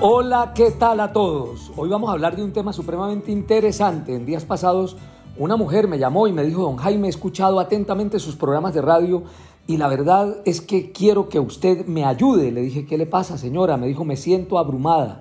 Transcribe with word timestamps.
Hola, 0.00 0.52
¿qué 0.54 0.70
tal 0.70 1.00
a 1.00 1.12
todos? 1.12 1.72
Hoy 1.76 1.88
vamos 1.88 2.08
a 2.08 2.12
hablar 2.12 2.36
de 2.36 2.44
un 2.44 2.52
tema 2.52 2.72
supremamente 2.72 3.32
interesante. 3.32 4.14
En 4.14 4.26
días 4.26 4.44
pasados 4.44 4.96
una 5.36 5.56
mujer 5.56 5.88
me 5.88 5.98
llamó 5.98 6.28
y 6.28 6.32
me 6.32 6.44
dijo, 6.44 6.62
don 6.62 6.76
Jaime, 6.76 7.08
he 7.08 7.10
escuchado 7.10 7.58
atentamente 7.58 8.20
sus 8.20 8.36
programas 8.36 8.74
de 8.74 8.80
radio 8.80 9.24
y 9.66 9.76
la 9.76 9.88
verdad 9.88 10.36
es 10.44 10.60
que 10.60 10.92
quiero 10.92 11.28
que 11.28 11.40
usted 11.40 11.84
me 11.86 12.04
ayude. 12.04 12.52
Le 12.52 12.60
dije, 12.60 12.86
¿qué 12.86 12.96
le 12.96 13.06
pasa, 13.06 13.38
señora? 13.38 13.76
Me 13.76 13.88
dijo, 13.88 14.04
me 14.04 14.14
siento 14.14 14.58
abrumada, 14.58 15.20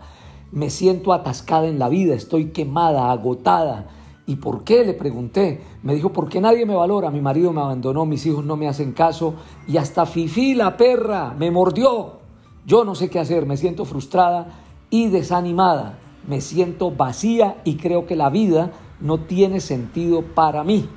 me 0.52 0.70
siento 0.70 1.12
atascada 1.12 1.66
en 1.66 1.80
la 1.80 1.90
vida, 1.90 2.14
estoy 2.14 2.52
quemada, 2.52 3.12
agotada. 3.12 3.88
¿Y 4.28 4.36
por 4.36 4.64
qué? 4.64 4.86
Le 4.86 4.94
pregunté. 4.94 5.60
Me 5.82 5.96
dijo, 5.96 6.14
porque 6.14 6.40
nadie 6.40 6.68
me 6.68 6.76
valora. 6.76 7.10
Mi 7.10 7.22
marido 7.22 7.52
me 7.52 7.62
abandonó, 7.62 8.06
mis 8.06 8.28
hijos 8.28 8.46
no 8.46 8.58
me 8.58 8.68
hacen 8.68 8.92
caso 8.92 9.34
y 9.68 9.78
hasta 9.78 10.06
Fifi, 10.06 10.54
la 10.54 10.78
perra, 10.78 11.34
me 11.36 11.50
mordió. 11.50 12.18
Yo 12.64 12.84
no 12.84 12.94
sé 12.94 13.10
qué 13.10 13.18
hacer, 13.18 13.46
me 13.46 13.58
siento 13.58 13.84
frustrada 13.86 14.66
y 14.90 15.08
desanimada. 15.08 15.98
Me 16.28 16.42
siento 16.42 16.92
vacía 16.92 17.62
y 17.64 17.76
creo 17.76 18.06
que 18.06 18.16
la 18.16 18.30
vida 18.30 18.72
no 19.00 19.20
tiene 19.20 19.60
sentido 19.60 20.22
para 20.22 20.64
mí. 20.64 20.88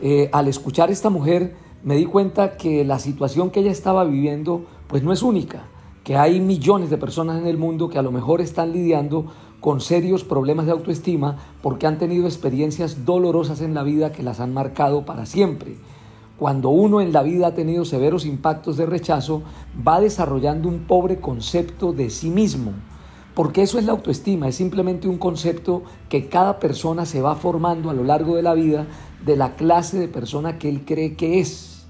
Eh, 0.00 0.30
al 0.32 0.48
escuchar 0.48 0.88
a 0.88 0.92
esta 0.92 1.10
mujer 1.10 1.54
me 1.82 1.96
di 1.96 2.06
cuenta 2.06 2.56
que 2.56 2.84
la 2.84 2.98
situación 2.98 3.50
que 3.50 3.60
ella 3.60 3.70
estaba 3.70 4.04
viviendo 4.04 4.64
pues 4.86 5.02
no 5.02 5.12
es 5.12 5.22
única, 5.22 5.64
que 6.04 6.16
hay 6.16 6.40
millones 6.40 6.90
de 6.90 6.98
personas 6.98 7.38
en 7.38 7.46
el 7.46 7.58
mundo 7.58 7.88
que 7.88 7.98
a 7.98 8.02
lo 8.02 8.10
mejor 8.10 8.40
están 8.40 8.72
lidiando 8.72 9.26
con 9.60 9.80
serios 9.80 10.24
problemas 10.24 10.66
de 10.66 10.72
autoestima 10.72 11.36
porque 11.62 11.86
han 11.86 11.98
tenido 11.98 12.26
experiencias 12.26 13.04
dolorosas 13.04 13.60
en 13.60 13.74
la 13.74 13.82
vida 13.82 14.12
que 14.12 14.22
las 14.22 14.40
han 14.40 14.54
marcado 14.54 15.04
para 15.04 15.26
siempre. 15.26 15.76
Cuando 16.38 16.70
uno 16.70 17.02
en 17.02 17.12
la 17.12 17.22
vida 17.22 17.48
ha 17.48 17.54
tenido 17.54 17.84
severos 17.84 18.24
impactos 18.24 18.78
de 18.78 18.86
rechazo, 18.86 19.42
va 19.86 20.00
desarrollando 20.00 20.68
un 20.68 20.86
pobre 20.86 21.20
concepto 21.20 21.92
de 21.92 22.08
sí 22.08 22.30
mismo 22.30 22.72
porque 23.40 23.62
eso 23.62 23.78
es 23.78 23.86
la 23.86 23.92
autoestima, 23.92 24.48
es 24.48 24.56
simplemente 24.56 25.08
un 25.08 25.16
concepto 25.16 25.82
que 26.10 26.28
cada 26.28 26.58
persona 26.58 27.06
se 27.06 27.22
va 27.22 27.36
formando 27.36 27.88
a 27.88 27.94
lo 27.94 28.04
largo 28.04 28.36
de 28.36 28.42
la 28.42 28.52
vida 28.52 28.86
de 29.24 29.34
la 29.34 29.56
clase 29.56 29.98
de 29.98 30.08
persona 30.08 30.58
que 30.58 30.68
él 30.68 30.84
cree 30.84 31.16
que 31.16 31.40
es. 31.40 31.86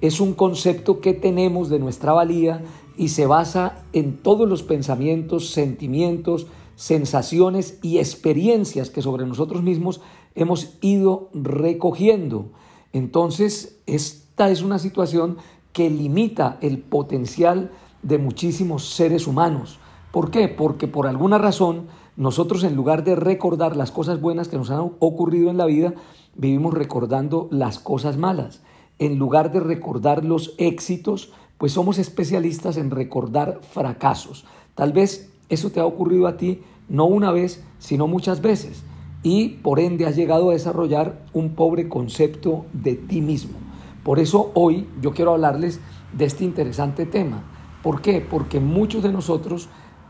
Es 0.00 0.18
un 0.18 0.32
concepto 0.32 1.02
que 1.02 1.12
tenemos 1.12 1.68
de 1.68 1.78
nuestra 1.78 2.14
valía 2.14 2.62
y 2.96 3.08
se 3.08 3.26
basa 3.26 3.84
en 3.92 4.16
todos 4.16 4.48
los 4.48 4.62
pensamientos, 4.62 5.50
sentimientos, 5.50 6.46
sensaciones 6.74 7.78
y 7.82 7.98
experiencias 7.98 8.88
que 8.88 9.02
sobre 9.02 9.26
nosotros 9.26 9.62
mismos 9.62 10.00
hemos 10.34 10.78
ido 10.80 11.28
recogiendo. 11.34 12.46
Entonces, 12.94 13.78
esta 13.84 14.48
es 14.48 14.62
una 14.62 14.78
situación 14.78 15.36
que 15.74 15.90
limita 15.90 16.56
el 16.62 16.78
potencial 16.78 17.72
de 18.02 18.16
muchísimos 18.16 18.88
seres 18.88 19.26
humanos. 19.26 19.80
¿Por 20.14 20.30
qué? 20.30 20.46
Porque 20.46 20.86
por 20.86 21.08
alguna 21.08 21.38
razón 21.38 21.88
nosotros 22.16 22.62
en 22.62 22.76
lugar 22.76 23.02
de 23.02 23.16
recordar 23.16 23.74
las 23.74 23.90
cosas 23.90 24.20
buenas 24.20 24.46
que 24.46 24.56
nos 24.56 24.70
han 24.70 24.92
ocurrido 25.00 25.50
en 25.50 25.56
la 25.56 25.66
vida, 25.66 25.92
vivimos 26.36 26.72
recordando 26.72 27.48
las 27.50 27.80
cosas 27.80 28.16
malas. 28.16 28.62
En 29.00 29.18
lugar 29.18 29.50
de 29.50 29.58
recordar 29.58 30.24
los 30.24 30.54
éxitos, 30.58 31.32
pues 31.58 31.72
somos 31.72 31.98
especialistas 31.98 32.76
en 32.76 32.92
recordar 32.92 33.58
fracasos. 33.68 34.44
Tal 34.76 34.92
vez 34.92 35.32
eso 35.48 35.70
te 35.70 35.80
ha 35.80 35.84
ocurrido 35.84 36.28
a 36.28 36.36
ti 36.36 36.60
no 36.88 37.06
una 37.06 37.32
vez, 37.32 37.64
sino 37.80 38.06
muchas 38.06 38.40
veces. 38.40 38.84
Y 39.24 39.48
por 39.64 39.80
ende 39.80 40.06
has 40.06 40.14
llegado 40.14 40.50
a 40.50 40.52
desarrollar 40.52 41.24
un 41.32 41.56
pobre 41.56 41.88
concepto 41.88 42.66
de 42.72 42.94
ti 42.94 43.20
mismo. 43.20 43.58
Por 44.04 44.20
eso 44.20 44.52
hoy 44.54 44.86
yo 45.00 45.10
quiero 45.10 45.32
hablarles 45.32 45.80
de 46.16 46.24
este 46.24 46.44
interesante 46.44 47.04
tema. 47.04 47.42
¿Por 47.82 48.00
qué? 48.00 48.20
Porque 48.20 48.60
muchos 48.60 49.02
de 49.02 49.12
nosotros 49.12 49.68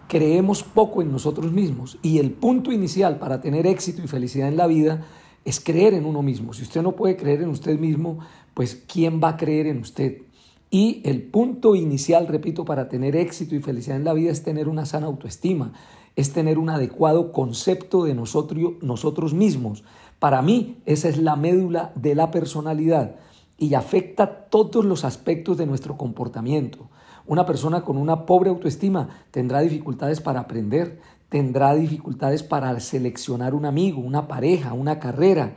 creemos 0.09 0.63
poco 0.63 1.03
en 1.03 1.11
nosotros 1.11 1.53
mismos 1.53 1.99
y 2.03 2.19
el 2.19 2.31
punto 2.31 2.73
inicial 2.73 3.19
para 3.19 3.41
tener 3.41 3.67
éxito 3.67 4.03
y 4.03 4.09
felicidad 4.09 4.49
en 4.49 4.57
la 4.57 4.67
vida 4.67 5.07
es 5.45 5.61
creer 5.61 5.95
en 5.95 6.07
uno 6.07 6.23
mismo. 6.23 6.53
Si 6.53 6.63
usted 6.63 6.83
no 6.83 6.93
puede 6.93 7.17
creer 7.17 7.43
en 7.43 7.51
usted 7.51 7.79
mismo, 7.79 8.19
pues 8.55 8.83
¿quién 8.87 9.21
va 9.23 9.31
a 9.31 9.37
creer 9.37 9.67
en 9.67 9.79
usted? 9.79 10.23
Y 10.71 11.03
el 11.05 11.23
punto 11.23 11.77
inicial, 11.77 12.27
repito, 12.27 12.65
para 12.65 12.89
tener 12.89 13.15
éxito 13.15 13.55
y 13.55 13.61
felicidad 13.61 13.97
en 13.97 14.05
la 14.05 14.15
vida 14.15 14.33
es 14.33 14.43
tener 14.43 14.69
una 14.69 14.87
sana 14.87 15.07
autoestima, 15.07 15.73
es 16.17 16.33
tener 16.33 16.59
un 16.59 16.71
adecuado 16.71 17.33
concepto 17.33 18.05
de 18.05 18.15
nosotros, 18.15 18.75
nosotros 18.81 19.35
mismos. 19.35 19.85
Para 20.19 20.43
mí, 20.43 20.79
esa 20.87 21.09
es 21.09 21.19
la 21.19 21.37
médula 21.37 21.93
de 21.95 22.15
la 22.15 22.31
personalidad 22.31 23.17
y 23.59 23.75
afecta 23.75 24.47
todos 24.49 24.85
los 24.85 25.05
aspectos 25.05 25.59
de 25.59 25.67
nuestro 25.67 25.97
comportamiento. 25.97 26.89
Una 27.27 27.47
persona 27.47 27.83
con 27.83 27.97
una 27.97 28.27
pobre 28.27 28.51
autoestima 28.51 29.09
tendrá 29.31 29.61
dificultades 29.61 30.21
para 30.21 30.41
aprender, 30.41 31.01
tendrá 31.31 31.75
dificultades 31.75 32.43
para 32.43 32.79
seleccionar 32.81 33.55
un 33.55 33.65
amigo, 33.65 34.01
una 34.01 34.29
pareja, 34.29 34.75
una 34.75 34.99
carrera. 34.99 35.55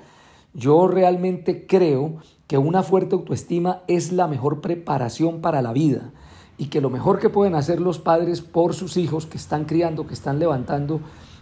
Yo 0.53 0.87
realmente 0.87 1.67
creo 1.67 2.17
que 2.47 2.57
una 2.57 2.83
fuerte 2.83 3.15
autoestima 3.15 3.81
es 3.87 4.13
la 4.13 4.27
mejor 4.27 4.61
preparación 4.61 5.41
para 5.41 5.61
la 5.61 5.73
vida 5.73 6.11
y 6.57 6.67
que 6.67 6.81
lo 6.81 6.89
mejor 6.89 7.19
que 7.19 7.29
pueden 7.29 7.53
hacer 7.53 7.81
los 7.81 7.99
padres 7.99 8.41
por 8.41 8.73
sus 8.73 8.95
hijos 8.95 9.25
que 9.25 9.37
están 9.37 9.65
criando, 9.65 10.07
que 10.07 10.13
están 10.13 10.39
levantando, 10.39 11.01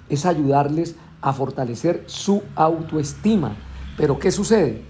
es 0.10 0.26
ayudarles 0.26 0.96
a 1.22 1.34
fortalecer 1.34 2.04
su 2.08 2.42
autoestima. 2.56 3.56
Pero 3.96 4.20
¿qué 4.20 4.32
sucede? 4.32 4.84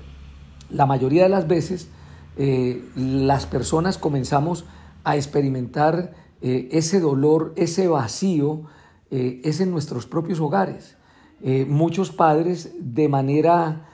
La 0.69 0.85
mayoría 0.85 1.23
de 1.23 1.29
las 1.29 1.47
veces 1.47 1.89
eh, 2.37 2.83
las 2.95 3.45
personas 3.45 3.97
comenzamos 3.97 4.65
a 5.05 5.15
experimentar 5.15 6.13
eh, 6.41 6.67
ese 6.71 6.99
dolor, 6.99 7.53
ese 7.55 7.87
vacío, 7.87 8.63
eh, 9.11 9.39
es 9.45 9.61
en 9.61 9.71
nuestros 9.71 10.05
propios 10.05 10.41
hogares. 10.41 10.97
Eh, 11.41 11.65
muchos 11.65 12.11
padres 12.11 12.73
de 12.79 13.07
manera 13.07 13.89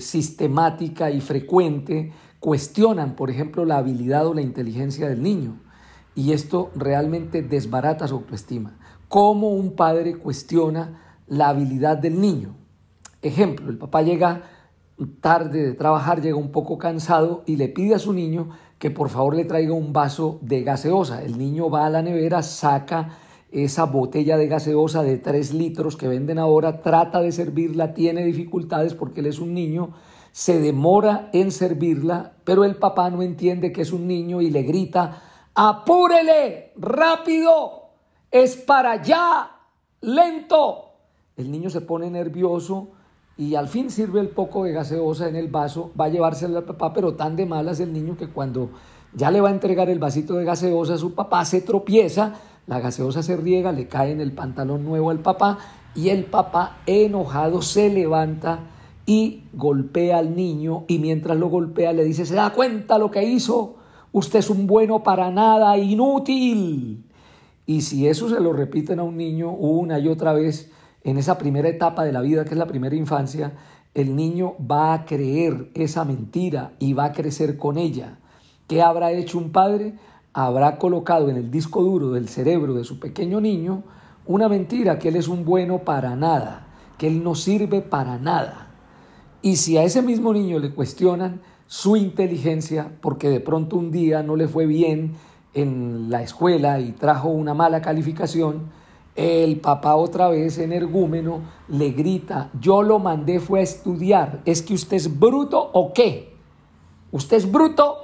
sistemática 0.00 1.12
y 1.12 1.20
frecuente 1.20 2.12
cuestionan, 2.40 3.14
por 3.14 3.30
ejemplo, 3.30 3.64
la 3.64 3.76
habilidad 3.76 4.26
o 4.26 4.34
la 4.34 4.40
inteligencia 4.40 5.08
del 5.08 5.22
niño. 5.22 5.60
Y 6.16 6.32
esto 6.32 6.72
realmente 6.74 7.40
desbarata 7.42 8.08
su 8.08 8.16
autoestima. 8.16 8.76
¿Cómo 9.06 9.50
un 9.50 9.76
padre 9.76 10.16
cuestiona 10.16 11.20
la 11.28 11.50
habilidad 11.50 11.98
del 11.98 12.20
niño? 12.20 12.56
Ejemplo, 13.22 13.70
el 13.70 13.78
papá 13.78 14.02
llega 14.02 14.42
tarde 15.20 15.62
de 15.62 15.74
trabajar, 15.74 16.20
llega 16.20 16.36
un 16.36 16.50
poco 16.50 16.76
cansado 16.76 17.44
y 17.46 17.54
le 17.54 17.68
pide 17.68 17.94
a 17.94 18.00
su 18.00 18.12
niño 18.12 18.50
que 18.80 18.90
por 18.90 19.10
favor 19.10 19.36
le 19.36 19.44
traiga 19.44 19.74
un 19.74 19.92
vaso 19.92 20.38
de 20.40 20.62
gaseosa. 20.62 21.22
El 21.22 21.36
niño 21.36 21.68
va 21.68 21.84
a 21.84 21.90
la 21.90 22.00
nevera, 22.00 22.42
saca 22.42 23.18
esa 23.52 23.84
botella 23.84 24.38
de 24.38 24.48
gaseosa 24.48 25.02
de 25.02 25.18
3 25.18 25.52
litros 25.52 25.96
que 25.96 26.08
venden 26.08 26.38
ahora, 26.38 26.80
trata 26.80 27.20
de 27.20 27.30
servirla, 27.30 27.92
tiene 27.92 28.24
dificultades 28.24 28.94
porque 28.94 29.20
él 29.20 29.26
es 29.26 29.38
un 29.38 29.52
niño, 29.52 29.90
se 30.32 30.60
demora 30.60 31.28
en 31.34 31.52
servirla, 31.52 32.32
pero 32.44 32.64
el 32.64 32.76
papá 32.76 33.10
no 33.10 33.20
entiende 33.20 33.70
que 33.70 33.82
es 33.82 33.92
un 33.92 34.06
niño 34.06 34.40
y 34.40 34.50
le 34.50 34.62
grita, 34.62 35.22
apúrele, 35.54 36.72
rápido, 36.76 37.90
es 38.30 38.56
para 38.56 38.92
allá, 38.92 39.50
lento. 40.00 40.92
El 41.36 41.50
niño 41.50 41.68
se 41.68 41.82
pone 41.82 42.08
nervioso, 42.08 42.92
y 43.40 43.54
al 43.54 43.68
fin 43.68 43.90
sirve 43.90 44.20
el 44.20 44.28
poco 44.28 44.64
de 44.64 44.72
gaseosa 44.72 45.26
en 45.26 45.34
el 45.34 45.48
vaso, 45.48 45.92
va 45.98 46.04
a 46.04 46.08
llevárselo 46.10 46.58
al 46.58 46.64
papá, 46.64 46.92
pero 46.92 47.14
tan 47.14 47.36
de 47.36 47.46
malas 47.46 47.80
el 47.80 47.90
niño 47.90 48.14
que 48.18 48.28
cuando 48.28 48.68
ya 49.14 49.30
le 49.30 49.40
va 49.40 49.48
a 49.48 49.52
entregar 49.52 49.88
el 49.88 49.98
vasito 49.98 50.34
de 50.34 50.44
gaseosa 50.44 50.92
a 50.92 50.98
su 50.98 51.14
papá 51.14 51.46
se 51.46 51.62
tropieza, 51.62 52.34
la 52.66 52.80
gaseosa 52.80 53.22
se 53.22 53.38
riega, 53.38 53.72
le 53.72 53.88
cae 53.88 54.10
en 54.10 54.20
el 54.20 54.32
pantalón 54.32 54.84
nuevo 54.84 55.08
al 55.08 55.20
papá 55.20 55.58
y 55.94 56.10
el 56.10 56.26
papá 56.26 56.80
enojado 56.84 57.62
se 57.62 57.88
levanta 57.88 58.58
y 59.06 59.44
golpea 59.54 60.18
al 60.18 60.36
niño 60.36 60.84
y 60.86 60.98
mientras 60.98 61.38
lo 61.38 61.48
golpea 61.48 61.94
le 61.94 62.04
dice, 62.04 62.26
¿se 62.26 62.34
da 62.34 62.50
cuenta 62.50 62.98
lo 62.98 63.10
que 63.10 63.24
hizo? 63.24 63.76
Usted 64.12 64.40
es 64.40 64.50
un 64.50 64.66
bueno 64.66 65.02
para 65.02 65.30
nada, 65.30 65.78
inútil. 65.78 67.06
Y 67.64 67.80
si 67.80 68.06
eso 68.06 68.28
se 68.28 68.38
lo 68.38 68.52
repiten 68.52 68.98
a 68.98 69.02
un 69.02 69.16
niño 69.16 69.50
una 69.50 69.98
y 69.98 70.08
otra 70.08 70.34
vez, 70.34 70.70
en 71.04 71.18
esa 71.18 71.38
primera 71.38 71.68
etapa 71.68 72.04
de 72.04 72.12
la 72.12 72.20
vida, 72.20 72.44
que 72.44 72.50
es 72.50 72.58
la 72.58 72.66
primera 72.66 72.94
infancia, 72.94 73.52
el 73.94 74.14
niño 74.14 74.54
va 74.58 74.92
a 74.92 75.04
creer 75.04 75.70
esa 75.74 76.04
mentira 76.04 76.72
y 76.78 76.92
va 76.92 77.06
a 77.06 77.12
crecer 77.12 77.56
con 77.56 77.78
ella. 77.78 78.18
¿Qué 78.68 78.82
habrá 78.82 79.10
hecho 79.12 79.38
un 79.38 79.50
padre? 79.50 79.94
Habrá 80.32 80.78
colocado 80.78 81.28
en 81.28 81.36
el 81.36 81.50
disco 81.50 81.82
duro 81.82 82.12
del 82.12 82.28
cerebro 82.28 82.74
de 82.74 82.84
su 82.84 83.00
pequeño 83.00 83.40
niño 83.40 83.82
una 84.26 84.48
mentira, 84.48 84.98
que 84.98 85.08
él 85.08 85.16
es 85.16 85.26
un 85.26 85.44
bueno 85.44 85.80
para 85.80 86.14
nada, 86.14 86.68
que 86.98 87.08
él 87.08 87.24
no 87.24 87.34
sirve 87.34 87.80
para 87.80 88.16
nada. 88.18 88.68
Y 89.42 89.56
si 89.56 89.76
a 89.76 89.82
ese 89.82 90.02
mismo 90.02 90.32
niño 90.32 90.60
le 90.60 90.70
cuestionan 90.70 91.40
su 91.66 91.96
inteligencia, 91.96 92.92
porque 93.00 93.28
de 93.28 93.40
pronto 93.40 93.76
un 93.76 93.90
día 93.90 94.22
no 94.22 94.36
le 94.36 94.46
fue 94.46 94.66
bien 94.66 95.14
en 95.52 96.10
la 96.10 96.22
escuela 96.22 96.78
y 96.78 96.92
trajo 96.92 97.28
una 97.28 97.54
mala 97.54 97.82
calificación, 97.82 98.70
el 99.16 99.60
papá 99.60 99.96
otra 99.96 100.28
vez, 100.28 100.58
energúmeno, 100.58 101.42
le 101.68 101.90
grita, 101.90 102.50
yo 102.60 102.82
lo 102.82 102.98
mandé 102.98 103.40
fue 103.40 103.60
a 103.60 103.62
estudiar, 103.62 104.40
¿es 104.44 104.62
que 104.62 104.74
usted 104.74 104.96
es 104.96 105.18
bruto 105.18 105.70
o 105.72 105.92
qué? 105.92 106.32
¿Usted 107.12 107.36
es 107.38 107.50
bruto? 107.50 107.96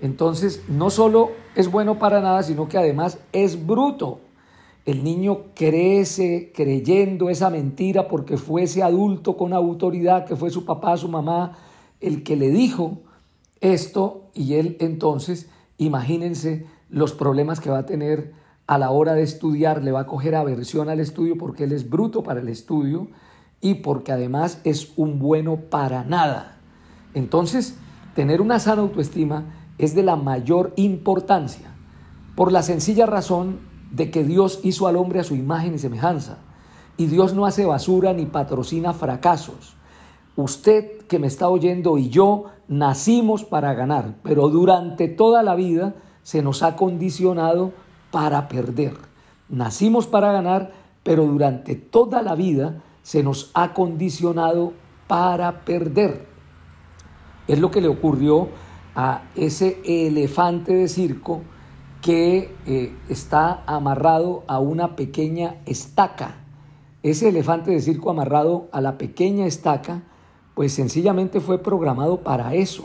Entonces, 0.00 0.64
no 0.68 0.90
solo 0.90 1.30
es 1.54 1.70
bueno 1.70 1.98
para 1.98 2.20
nada, 2.20 2.42
sino 2.42 2.68
que 2.68 2.78
además 2.78 3.18
es 3.32 3.66
bruto. 3.66 4.20
el 4.86 5.02
niño 5.02 5.44
crece 5.54 6.52
creyendo 6.54 7.30
esa 7.30 7.48
mentira 7.48 8.06
porque 8.06 8.36
fue 8.36 8.64
ese 8.64 8.82
adulto 8.82 9.36
con 9.36 9.54
autoridad 9.54 10.26
que 10.26 10.36
fue 10.36 10.50
su 10.50 10.66
papá, 10.66 10.96
su 10.98 11.08
mamá, 11.08 11.56
el 12.00 12.22
que 12.22 12.36
le 12.36 12.50
dijo 12.50 12.98
esto 13.62 14.24
y 14.34 14.54
él 14.54 14.76
entonces, 14.80 15.48
imagínense 15.78 16.66
los 16.90 17.14
problemas 17.14 17.60
que 17.60 17.70
va 17.70 17.78
a 17.78 17.86
tener 17.86 18.34
a 18.66 18.78
la 18.78 18.90
hora 18.90 19.14
de 19.14 19.22
estudiar, 19.22 19.82
le 19.82 19.92
va 19.92 20.00
a 20.00 20.06
coger 20.06 20.34
aversión 20.34 20.88
al 20.88 21.00
estudio 21.00 21.36
porque 21.36 21.64
él 21.64 21.72
es 21.72 21.88
bruto 21.88 22.22
para 22.22 22.40
el 22.40 22.48
estudio 22.48 23.08
y 23.60 23.74
porque 23.74 24.12
además 24.12 24.60
es 24.64 24.92
un 24.96 25.18
bueno 25.18 25.56
para 25.70 26.04
nada. 26.04 26.58
Entonces, 27.14 27.76
tener 28.14 28.40
una 28.40 28.58
sana 28.58 28.82
autoestima 28.82 29.44
es 29.78 29.94
de 29.94 30.02
la 30.02 30.16
mayor 30.16 30.72
importancia 30.76 31.74
por 32.34 32.52
la 32.52 32.62
sencilla 32.62 33.06
razón 33.06 33.60
de 33.90 34.10
que 34.10 34.24
Dios 34.24 34.60
hizo 34.64 34.86
al 34.86 34.96
hombre 34.96 35.20
a 35.20 35.24
su 35.24 35.34
imagen 35.34 35.74
y 35.74 35.78
semejanza. 35.78 36.38
Y 36.96 37.06
Dios 37.06 37.34
no 37.34 37.46
hace 37.46 37.64
basura 37.64 38.12
ni 38.12 38.26
patrocina 38.26 38.92
fracasos. 38.92 39.76
Usted 40.36 41.02
que 41.06 41.18
me 41.18 41.28
está 41.28 41.48
oyendo 41.48 41.96
y 41.96 42.08
yo 42.08 42.46
nacimos 42.66 43.44
para 43.44 43.74
ganar, 43.74 44.16
pero 44.22 44.48
durante 44.48 45.06
toda 45.08 45.42
la 45.42 45.54
vida 45.54 45.94
se 46.22 46.42
nos 46.42 46.62
ha 46.62 46.74
condicionado 46.76 47.72
para 48.14 48.46
perder. 48.46 48.94
Nacimos 49.48 50.06
para 50.06 50.30
ganar, 50.30 50.70
pero 51.02 51.26
durante 51.26 51.74
toda 51.74 52.22
la 52.22 52.36
vida 52.36 52.80
se 53.02 53.24
nos 53.24 53.50
ha 53.54 53.74
condicionado 53.74 54.72
para 55.08 55.64
perder. 55.64 56.24
Es 57.48 57.58
lo 57.58 57.72
que 57.72 57.80
le 57.80 57.88
ocurrió 57.88 58.50
a 58.94 59.22
ese 59.34 59.80
elefante 59.84 60.72
de 60.74 60.86
circo 60.86 61.42
que 62.02 62.54
eh, 62.66 62.96
está 63.08 63.64
amarrado 63.66 64.44
a 64.46 64.60
una 64.60 64.94
pequeña 64.94 65.56
estaca. 65.66 66.36
Ese 67.02 67.30
elefante 67.30 67.72
de 67.72 67.80
circo 67.80 68.10
amarrado 68.10 68.68
a 68.70 68.80
la 68.80 68.96
pequeña 68.96 69.44
estaca, 69.44 70.04
pues 70.54 70.72
sencillamente 70.72 71.40
fue 71.40 71.58
programado 71.58 72.20
para 72.20 72.54
eso. 72.54 72.84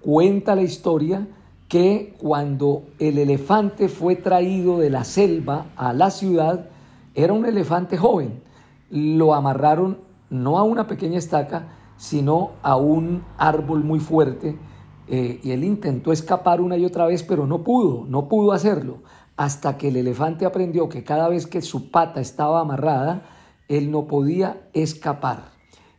Cuenta 0.00 0.56
la 0.56 0.62
historia 0.62 1.28
que 1.68 2.14
cuando 2.18 2.84
el 2.98 3.18
elefante 3.18 3.88
fue 3.88 4.16
traído 4.16 4.78
de 4.78 4.90
la 4.90 5.04
selva 5.04 5.66
a 5.76 5.92
la 5.92 6.10
ciudad, 6.10 6.68
era 7.14 7.32
un 7.32 7.46
elefante 7.46 7.96
joven. 7.96 8.42
Lo 8.90 9.34
amarraron 9.34 9.98
no 10.30 10.58
a 10.58 10.62
una 10.62 10.86
pequeña 10.86 11.18
estaca, 11.18 11.68
sino 11.96 12.52
a 12.62 12.76
un 12.76 13.24
árbol 13.38 13.84
muy 13.84 14.00
fuerte 14.00 14.58
eh, 15.06 15.40
y 15.42 15.50
él 15.50 15.64
intentó 15.64 16.12
escapar 16.12 16.60
una 16.60 16.76
y 16.76 16.84
otra 16.84 17.06
vez, 17.06 17.22
pero 17.22 17.46
no 17.46 17.62
pudo, 17.62 18.04
no 18.06 18.28
pudo 18.28 18.52
hacerlo, 18.52 18.98
hasta 19.36 19.76
que 19.76 19.88
el 19.88 19.96
elefante 19.96 20.46
aprendió 20.46 20.88
que 20.88 21.04
cada 21.04 21.28
vez 21.28 21.46
que 21.46 21.60
su 21.60 21.90
pata 21.90 22.20
estaba 22.20 22.60
amarrada, 22.60 23.22
él 23.68 23.90
no 23.90 24.06
podía 24.06 24.68
escapar. 24.72 25.52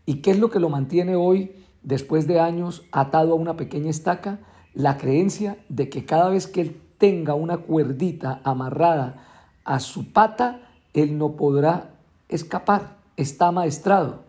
¿Y 0.06 0.22
qué 0.22 0.32
es 0.32 0.40
lo 0.40 0.50
que 0.50 0.60
lo 0.60 0.70
mantiene 0.70 1.16
hoy, 1.16 1.52
después 1.84 2.28
de 2.28 2.40
años, 2.40 2.84
atado 2.92 3.34
a 3.34 3.36
una 3.36 3.56
pequeña 3.56 3.90
estaca? 3.90 4.40
La 4.76 4.98
creencia 4.98 5.58
de 5.70 5.90
que 5.90 6.06
cada 6.06 6.30
vez 6.30 6.48
que 6.48 6.62
él 6.62 6.82
tenga 6.98 7.34
una 7.34 7.58
cuerdita 7.58 8.42
amarrada 8.44 9.24
a 9.64 9.80
su 9.80 10.12
pata, 10.12 10.62
él 10.94 11.18
no 11.18 11.32
podrá 11.32 11.92
escapar, 12.30 12.98
está 13.18 13.52
maestrado. 13.52 14.24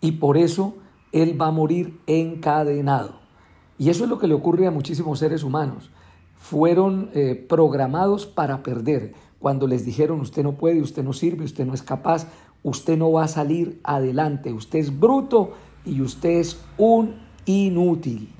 Y 0.00 0.12
por 0.12 0.36
eso 0.36 0.74
él 1.12 1.40
va 1.40 1.48
a 1.48 1.52
morir 1.52 1.98
encadenado. 2.06 3.14
Y 3.78 3.90
eso 3.90 4.04
es 4.04 4.10
lo 4.10 4.18
que 4.18 4.26
le 4.26 4.34
ocurre 4.34 4.66
a 4.66 4.70
muchísimos 4.70 5.18
seres 5.18 5.42
humanos. 5.42 5.90
Fueron 6.36 7.10
eh, 7.14 7.34
programados 7.48 8.26
para 8.26 8.62
perder. 8.62 9.14
Cuando 9.38 9.66
les 9.66 9.84
dijeron 9.84 10.20
usted 10.20 10.42
no 10.42 10.52
puede, 10.52 10.80
usted 10.80 11.04
no 11.04 11.12
sirve, 11.12 11.44
usted 11.44 11.66
no 11.66 11.74
es 11.74 11.82
capaz, 11.82 12.26
usted 12.62 12.96
no 12.96 13.12
va 13.12 13.24
a 13.24 13.28
salir 13.28 13.80
adelante, 13.84 14.52
usted 14.52 14.78
es 14.80 14.98
bruto 14.98 15.52
y 15.84 16.00
usted 16.00 16.40
es 16.40 16.60
un 16.78 17.16
inútil. 17.44 18.32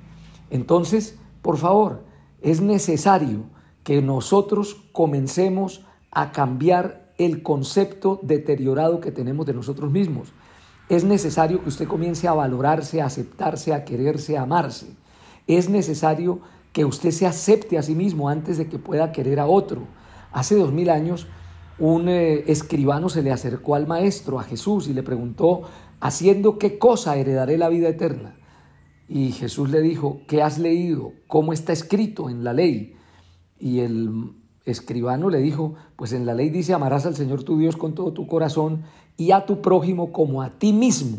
Entonces, 0.49 1.17
por 1.47 1.55
favor, 1.55 2.03
es 2.41 2.59
necesario 2.59 3.45
que 3.85 4.01
nosotros 4.01 4.75
comencemos 4.91 5.85
a 6.11 6.33
cambiar 6.33 7.13
el 7.17 7.41
concepto 7.41 8.19
deteriorado 8.21 8.99
que 8.99 9.13
tenemos 9.13 9.45
de 9.45 9.53
nosotros 9.53 9.89
mismos. 9.89 10.33
Es 10.89 11.05
necesario 11.05 11.63
que 11.63 11.69
usted 11.69 11.87
comience 11.87 12.27
a 12.27 12.33
valorarse, 12.33 13.01
a 13.01 13.05
aceptarse, 13.05 13.73
a 13.73 13.85
quererse, 13.85 14.37
a 14.37 14.41
amarse 14.41 14.87
es 15.47 15.69
necesario 15.69 16.41
que 16.73 16.85
usted 16.85 17.11
se 17.11 17.25
acepte 17.25 17.77
a 17.77 17.81
sí 17.81 17.95
mismo 17.95 18.29
antes 18.29 18.57
de 18.57 18.67
que 18.67 18.77
pueda 18.77 19.11
querer 19.11 19.39
a 19.39 19.47
otro. 19.47 19.87
Hace 20.31 20.55
dos 20.55 20.73
mil 20.73 20.89
años 20.89 21.27
un 21.79 22.09
eh, 22.09 22.43
escribano 22.47 23.07
se 23.07 23.21
le 23.21 23.31
acercó 23.31 23.75
al 23.75 23.87
maestro, 23.87 24.39
a 24.39 24.43
Jesús, 24.43 24.87
y 24.87 24.93
le 24.93 25.03
preguntó, 25.03 25.63
¿haciendo 26.01 26.59
qué 26.59 26.77
cosa 26.77 27.15
heredaré 27.15 27.57
la 27.57 27.69
vida 27.69 27.87
eterna? 27.87 28.35
Y 29.07 29.31
Jesús 29.31 29.69
le 29.69 29.81
dijo, 29.81 30.21
¿qué 30.27 30.41
has 30.41 30.57
leído? 30.57 31.13
¿Cómo 31.27 31.53
está 31.53 31.73
escrito 31.73 32.29
en 32.29 32.43
la 32.43 32.53
ley? 32.53 32.95
Y 33.59 33.79
el 33.79 34.33
escribano 34.65 35.29
le 35.29 35.39
dijo, 35.39 35.75
pues 35.95 36.11
en 36.11 36.25
la 36.25 36.33
ley 36.33 36.49
dice, 36.49 36.73
amarás 36.73 37.05
al 37.05 37.15
Señor 37.15 37.43
tu 37.43 37.57
Dios 37.57 37.77
con 37.77 37.95
todo 37.95 38.11
tu 38.11 38.27
corazón 38.27 38.83
y 39.15 39.31
a 39.31 39.45
tu 39.45 39.61
prójimo 39.61 40.11
como 40.11 40.41
a 40.41 40.59
ti 40.59 40.73
mismo. 40.73 41.17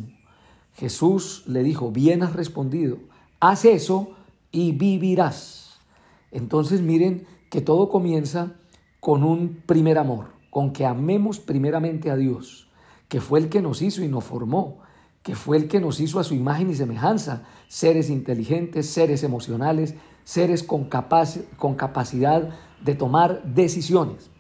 Jesús 0.75 1.44
le 1.46 1.62
dijo, 1.62 1.90
bien 1.90 2.23
has 2.23 2.35
respondido, 2.35 2.99
haz 3.40 3.64
eso 3.64 4.11
y 4.52 4.73
vivirás. 4.73 5.81
Entonces 6.31 6.82
miren 6.82 7.26
que 7.50 7.61
todo 7.61 7.88
comienza 7.88 8.52
con 9.00 9.25
un 9.25 9.62
primer 9.67 9.99
amor, 9.99 10.26
con 10.50 10.73
que 10.73 10.84
amemos 10.84 11.41
primeramente 11.41 12.11
a 12.11 12.17
Dios, 12.17 12.69
que 13.08 13.20
fue 13.20 13.41
el 13.41 13.49
que 13.49 13.62
nos 13.62 13.81
hizo 13.81 14.05
y 14.05 14.08
nos 14.08 14.25
formó, 14.25 14.81
que 15.28 15.34
fue 15.34 15.58
el 15.58 15.69
que 15.69 15.78
nos 15.78 16.00
hizo 16.00 16.19
a 16.20 16.25
su 16.25 16.32
imagen 16.32 16.70
y 16.70 16.75
semejanza, 16.75 17.42
seres 17.69 18.08
inteligentes, 18.08 18.88
seres 18.88 19.22
emocionales, 19.22 19.94
seres 20.25 20.62
con, 20.62 20.88
con 21.58 21.75
capacidad 21.75 22.48
de 22.82 22.94
tomar 22.94 23.42
decisiones. 23.44 24.30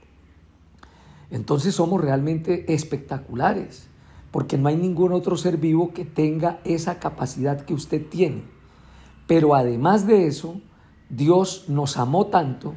Entonces 1.30 1.74
somos 1.74 2.00
realmente 2.00 2.72
espectaculares, 2.72 3.86
porque 4.30 4.56
no 4.56 4.70
hay 4.70 4.78
ningún 4.78 5.12
otro 5.12 5.36
ser 5.36 5.58
vivo 5.58 5.92
que 5.92 6.06
tenga 6.06 6.58
esa 6.64 6.98
capacidad 6.98 7.60
que 7.66 7.74
usted 7.74 8.06
tiene. 8.06 8.44
Pero 9.26 9.54
además 9.54 10.06
de 10.06 10.26
eso, 10.26 10.58
Dios 11.10 11.66
nos 11.68 11.98
amó 11.98 12.28
tanto 12.28 12.76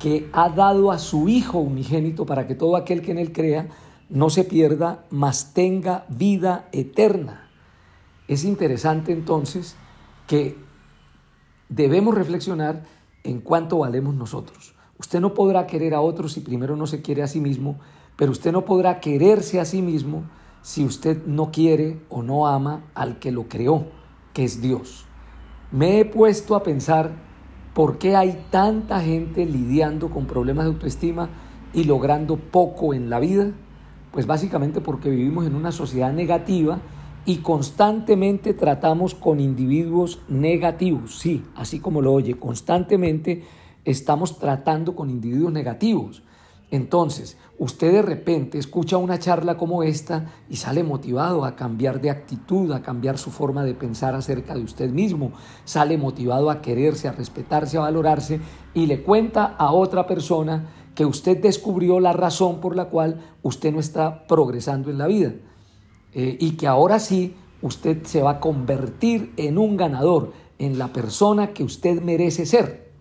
que 0.00 0.28
ha 0.32 0.48
dado 0.48 0.90
a 0.90 0.98
su 0.98 1.28
Hijo 1.28 1.58
unigénito 1.58 2.26
para 2.26 2.48
que 2.48 2.56
todo 2.56 2.74
aquel 2.74 3.02
que 3.02 3.12
en 3.12 3.18
Él 3.18 3.30
crea 3.30 3.68
no 4.08 4.30
se 4.30 4.42
pierda, 4.42 5.04
mas 5.10 5.54
tenga 5.54 6.06
vida 6.08 6.68
eterna. 6.72 7.41
Es 8.28 8.44
interesante 8.44 9.12
entonces 9.12 9.76
que 10.26 10.56
debemos 11.68 12.14
reflexionar 12.14 12.84
en 13.24 13.40
cuánto 13.40 13.78
valemos 13.78 14.14
nosotros. 14.14 14.74
Usted 14.98 15.20
no 15.20 15.34
podrá 15.34 15.66
querer 15.66 15.94
a 15.94 16.00
otros 16.00 16.32
si 16.32 16.40
primero 16.40 16.76
no 16.76 16.86
se 16.86 17.02
quiere 17.02 17.22
a 17.22 17.26
sí 17.26 17.40
mismo, 17.40 17.78
pero 18.16 18.32
usted 18.32 18.52
no 18.52 18.64
podrá 18.64 19.00
quererse 19.00 19.58
a 19.58 19.64
sí 19.64 19.82
mismo 19.82 20.24
si 20.62 20.84
usted 20.84 21.26
no 21.26 21.50
quiere 21.50 22.00
o 22.08 22.22
no 22.22 22.46
ama 22.46 22.84
al 22.94 23.18
que 23.18 23.32
lo 23.32 23.48
creó, 23.48 23.86
que 24.32 24.44
es 24.44 24.62
Dios. 24.62 25.06
Me 25.72 25.98
he 25.98 26.04
puesto 26.04 26.54
a 26.54 26.62
pensar 26.62 27.10
por 27.74 27.98
qué 27.98 28.14
hay 28.14 28.46
tanta 28.50 29.00
gente 29.00 29.44
lidiando 29.46 30.10
con 30.10 30.26
problemas 30.26 30.66
de 30.66 30.72
autoestima 30.72 31.30
y 31.72 31.84
logrando 31.84 32.36
poco 32.36 32.94
en 32.94 33.10
la 33.10 33.18
vida. 33.18 33.50
Pues 34.12 34.26
básicamente 34.26 34.80
porque 34.80 35.10
vivimos 35.10 35.46
en 35.46 35.54
una 35.54 35.72
sociedad 35.72 36.12
negativa 36.12 36.78
y 37.24 37.36
constantemente 37.38 38.54
tratamos 38.54 39.14
con 39.14 39.40
individuos 39.40 40.20
negativos. 40.28 41.18
Sí, 41.18 41.44
así 41.54 41.78
como 41.78 42.00
lo 42.00 42.12
oye, 42.12 42.38
constantemente 42.38 43.44
estamos 43.84 44.38
tratando 44.38 44.96
con 44.96 45.10
individuos 45.10 45.52
negativos. 45.52 46.22
Entonces, 46.70 47.36
usted 47.58 47.92
de 47.92 48.02
repente 48.02 48.58
escucha 48.58 48.96
una 48.96 49.18
charla 49.18 49.58
como 49.58 49.82
esta 49.82 50.32
y 50.48 50.56
sale 50.56 50.82
motivado 50.82 51.44
a 51.44 51.54
cambiar 51.54 52.00
de 52.00 52.08
actitud, 52.08 52.72
a 52.72 52.82
cambiar 52.82 53.18
su 53.18 53.30
forma 53.30 53.62
de 53.62 53.74
pensar 53.74 54.14
acerca 54.14 54.54
de 54.54 54.62
usted 54.62 54.90
mismo, 54.90 55.32
sale 55.64 55.98
motivado 55.98 56.50
a 56.50 56.62
quererse, 56.62 57.08
a 57.08 57.12
respetarse, 57.12 57.76
a 57.76 57.82
valorarse 57.82 58.40
y 58.72 58.86
le 58.86 59.02
cuenta 59.02 59.44
a 59.44 59.70
otra 59.72 60.06
persona 60.06 60.70
que 60.94 61.04
usted 61.04 61.42
descubrió 61.42 62.00
la 62.00 62.14
razón 62.14 62.60
por 62.60 62.74
la 62.74 62.86
cual 62.86 63.20
usted 63.42 63.70
no 63.70 63.78
está 63.78 64.26
progresando 64.26 64.90
en 64.90 64.98
la 64.98 65.06
vida 65.06 65.34
eh, 66.14 66.36
y 66.38 66.52
que 66.52 66.66
ahora 66.66 66.98
sí 66.98 67.34
usted 67.62 68.04
se 68.04 68.22
va 68.22 68.32
a 68.32 68.40
convertir 68.40 69.32
en 69.36 69.58
un 69.58 69.76
ganador, 69.76 70.32
en 70.58 70.78
la 70.78 70.88
persona 70.88 71.48
que 71.48 71.64
usted 71.64 72.02
merece 72.02 72.46
ser. 72.46 72.92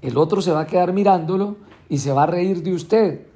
El 0.00 0.16
otro 0.18 0.42
se 0.42 0.52
va 0.52 0.62
a 0.62 0.66
quedar 0.66 0.92
mirándolo 0.92 1.56
y 1.88 1.98
se 1.98 2.12
va 2.12 2.24
a 2.24 2.26
reír 2.26 2.62
de 2.62 2.74
usted 2.74 3.26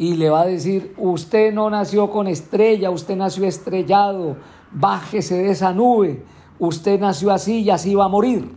y 0.00 0.14
le 0.14 0.30
va 0.30 0.40
a 0.40 0.46
decir, 0.46 0.94
usted 0.96 1.52
no 1.52 1.68
nació 1.68 2.10
con 2.10 2.26
estrella, 2.26 2.90
usted 2.90 3.16
nació 3.16 3.44
estrellado, 3.44 4.38
bájese 4.72 5.36
de 5.36 5.50
esa 5.50 5.74
nube, 5.74 6.24
usted 6.58 6.98
nació 6.98 7.30
así 7.30 7.60
y 7.60 7.70
así 7.70 7.94
va 7.94 8.06
a 8.06 8.08
morir. 8.08 8.56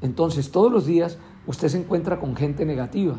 Entonces 0.00 0.50
todos 0.50 0.72
los 0.72 0.86
días 0.86 1.18
usted 1.46 1.68
se 1.68 1.78
encuentra 1.78 2.18
con 2.18 2.34
gente 2.34 2.64
negativa 2.64 3.16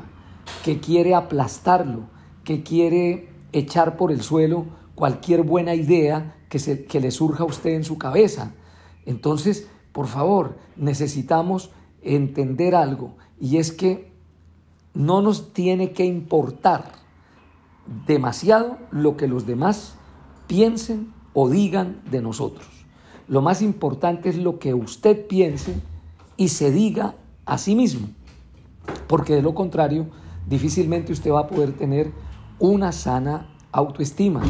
que 0.66 0.80
quiere 0.80 1.14
aplastarlo, 1.14 2.10
que 2.44 2.64
quiere 2.64 3.30
echar 3.52 3.96
por 3.96 4.12
el 4.12 4.22
suelo 4.22 4.66
cualquier 5.02 5.42
buena 5.42 5.74
idea 5.74 6.36
que, 6.48 6.60
se, 6.60 6.86
que 6.86 7.00
le 7.00 7.10
surja 7.10 7.42
a 7.42 7.48
usted 7.48 7.72
en 7.72 7.84
su 7.84 7.98
cabeza. 7.98 8.52
Entonces, 9.08 9.68
por 9.94 10.06
favor, 10.06 10.60
necesitamos 10.76 11.72
entender 12.04 12.76
algo 12.76 13.16
y 13.40 13.58
es 13.58 13.72
que 13.72 14.12
no 14.94 15.24
nos 15.24 15.54
tiene 15.54 15.92
que 15.94 16.06
importar 16.06 16.92
demasiado 18.06 18.78
lo 18.92 19.18
que 19.18 19.28
los 19.28 19.48
demás 19.48 19.96
piensen 20.46 21.12
o 21.34 21.50
digan 21.50 22.04
de 22.12 22.22
nosotros. 22.22 22.68
Lo 23.28 23.42
más 23.42 23.64
importante 23.64 24.30
es 24.30 24.38
lo 24.38 24.60
que 24.60 24.76
usted 24.76 25.26
piense 25.26 25.74
y 26.38 26.50
se 26.50 26.70
diga 26.70 27.16
a 27.48 27.58
sí 27.58 27.74
mismo, 27.74 28.08
porque 29.08 29.34
de 29.34 29.42
lo 29.42 29.56
contrario, 29.56 30.12
difícilmente 30.48 31.12
usted 31.12 31.32
va 31.32 31.40
a 31.40 31.48
poder 31.48 31.74
tener 31.74 32.12
una 32.60 32.92
sana 32.92 33.50
autoestima. 33.72 34.44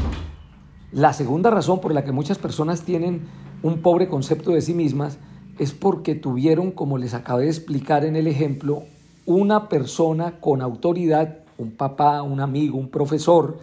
La 0.92 1.14
segunda 1.14 1.50
razón 1.50 1.80
por 1.80 1.94
la 1.94 2.04
que 2.04 2.12
muchas 2.12 2.38
personas 2.38 2.82
tienen 2.82 3.22
un 3.64 3.82
pobre 3.82 4.10
concepto 4.10 4.52
de 4.52 4.62
sí 4.62 4.74
mismas 4.74 5.18
es 5.58 5.72
porque 5.72 6.16
tuvieron, 6.16 6.72
como 6.72 6.98
les 6.98 7.14
acabé 7.14 7.44
de 7.44 7.50
explicar 7.50 8.04
en 8.04 8.18
el 8.18 8.28
ejemplo, 8.28 8.84
una 9.26 9.70
persona 9.70 10.40
con 10.42 10.62
autoridad, 10.62 11.38
un 11.58 11.72
papá, 11.72 12.22
un 12.24 12.42
amigo, 12.42 12.78
un 12.78 12.90
profesor, 12.90 13.60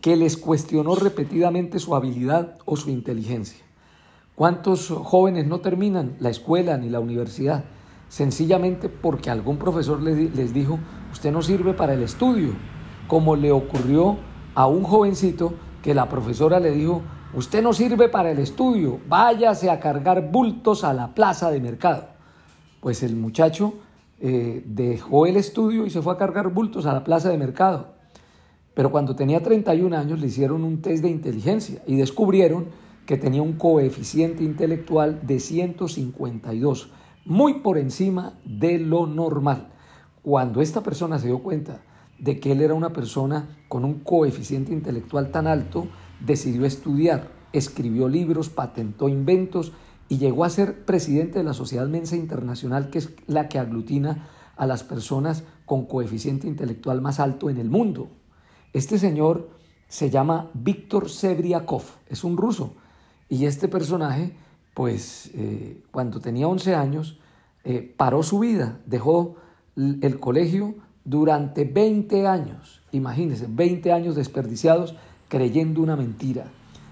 que 0.00 0.14
les 0.14 0.36
cuestionó 0.36 0.94
repetidamente 0.94 1.80
su 1.80 1.96
habilidad 1.96 2.58
o 2.66 2.76
su 2.76 2.90
inteligencia. 2.90 3.64
¿Cuántos 4.36 4.88
jóvenes 4.88 5.46
no 5.46 5.60
terminan 5.60 6.14
la 6.20 6.30
escuela 6.30 6.76
ni 6.76 6.88
la 6.88 7.00
universidad? 7.00 7.64
Sencillamente 8.08 8.88
porque 8.88 9.30
algún 9.30 9.58
profesor 9.58 10.00
les, 10.00 10.54
dijo, 10.54 10.78
usted 11.12 11.32
no 11.32 11.42
sirve 11.42 11.74
para 11.74 11.94
el 11.94 12.02
estudio, 12.02 12.52
como 13.08 13.34
le 13.34 13.50
ocurrió 13.50 14.18
a 14.54 14.66
un 14.66 14.84
jovencito 14.84 15.54
que 15.82 15.94
la 15.94 16.08
profesora 16.08 16.60
le 16.60 16.72
dijo, 16.72 17.02
usted 17.34 17.62
no 17.62 17.72
sirve 17.72 18.08
para 18.08 18.30
el 18.30 18.38
estudio, 18.38 19.00
váyase 19.08 19.70
a 19.70 19.80
cargar 19.80 20.30
bultos 20.30 20.84
a 20.84 20.92
la 20.92 21.14
plaza 21.14 21.50
de 21.50 21.60
mercado. 21.60 22.08
Pues 22.80 23.02
el 23.02 23.16
muchacho 23.16 23.74
eh, 24.20 24.62
dejó 24.66 25.26
el 25.26 25.36
estudio 25.36 25.86
y 25.86 25.90
se 25.90 26.02
fue 26.02 26.12
a 26.12 26.18
cargar 26.18 26.52
bultos 26.52 26.86
a 26.86 26.92
la 26.92 27.04
plaza 27.04 27.30
de 27.30 27.38
mercado. 27.38 27.94
Pero 28.74 28.90
cuando 28.90 29.16
tenía 29.16 29.42
31 29.42 29.96
años 29.96 30.20
le 30.20 30.26
hicieron 30.26 30.64
un 30.64 30.80
test 30.80 31.02
de 31.02 31.10
inteligencia 31.10 31.82
y 31.86 31.96
descubrieron 31.96 32.66
que 33.06 33.16
tenía 33.16 33.42
un 33.42 33.54
coeficiente 33.54 34.44
intelectual 34.44 35.26
de 35.26 35.40
152, 35.40 36.90
muy 37.24 37.54
por 37.54 37.78
encima 37.78 38.34
de 38.44 38.78
lo 38.78 39.06
normal. 39.06 39.68
Cuando 40.22 40.60
esta 40.60 40.82
persona 40.82 41.18
se 41.18 41.26
dio 41.26 41.40
cuenta 41.40 41.80
de 42.20 42.38
que 42.38 42.52
él 42.52 42.60
era 42.60 42.74
una 42.74 42.92
persona 42.92 43.58
con 43.68 43.84
un 43.84 44.00
coeficiente 44.00 44.72
intelectual 44.72 45.30
tan 45.30 45.46
alto, 45.46 45.88
decidió 46.24 46.66
estudiar, 46.66 47.30
escribió 47.52 48.08
libros, 48.08 48.50
patentó 48.50 49.08
inventos 49.08 49.72
y 50.08 50.18
llegó 50.18 50.44
a 50.44 50.50
ser 50.50 50.84
presidente 50.84 51.38
de 51.38 51.44
la 51.44 51.54
Sociedad 51.54 51.88
Mensa 51.88 52.16
Internacional, 52.16 52.90
que 52.90 52.98
es 52.98 53.10
la 53.26 53.48
que 53.48 53.58
aglutina 53.58 54.28
a 54.56 54.66
las 54.66 54.84
personas 54.84 55.44
con 55.64 55.86
coeficiente 55.86 56.46
intelectual 56.46 57.00
más 57.00 57.20
alto 57.20 57.48
en 57.48 57.56
el 57.56 57.70
mundo. 57.70 58.08
Este 58.72 58.98
señor 58.98 59.50
se 59.88 60.10
llama 60.10 60.50
Víctor 60.52 61.08
Sebriakov, 61.08 61.82
es 62.08 62.22
un 62.22 62.36
ruso, 62.36 62.74
y 63.28 63.46
este 63.46 63.68
personaje, 63.68 64.36
pues 64.74 65.30
eh, 65.34 65.82
cuando 65.90 66.20
tenía 66.20 66.48
11 66.48 66.74
años, 66.74 67.18
eh, 67.64 67.94
paró 67.96 68.22
su 68.22 68.40
vida, 68.40 68.80
dejó 68.86 69.36
el 69.76 70.18
colegio 70.18 70.74
durante 71.04 71.64
20 71.64 72.26
años, 72.26 72.82
imagínense, 72.92 73.46
20 73.48 73.92
años 73.92 74.16
desperdiciados 74.16 74.94
creyendo 75.28 75.80
una 75.80 75.96
mentira. 75.96 76.44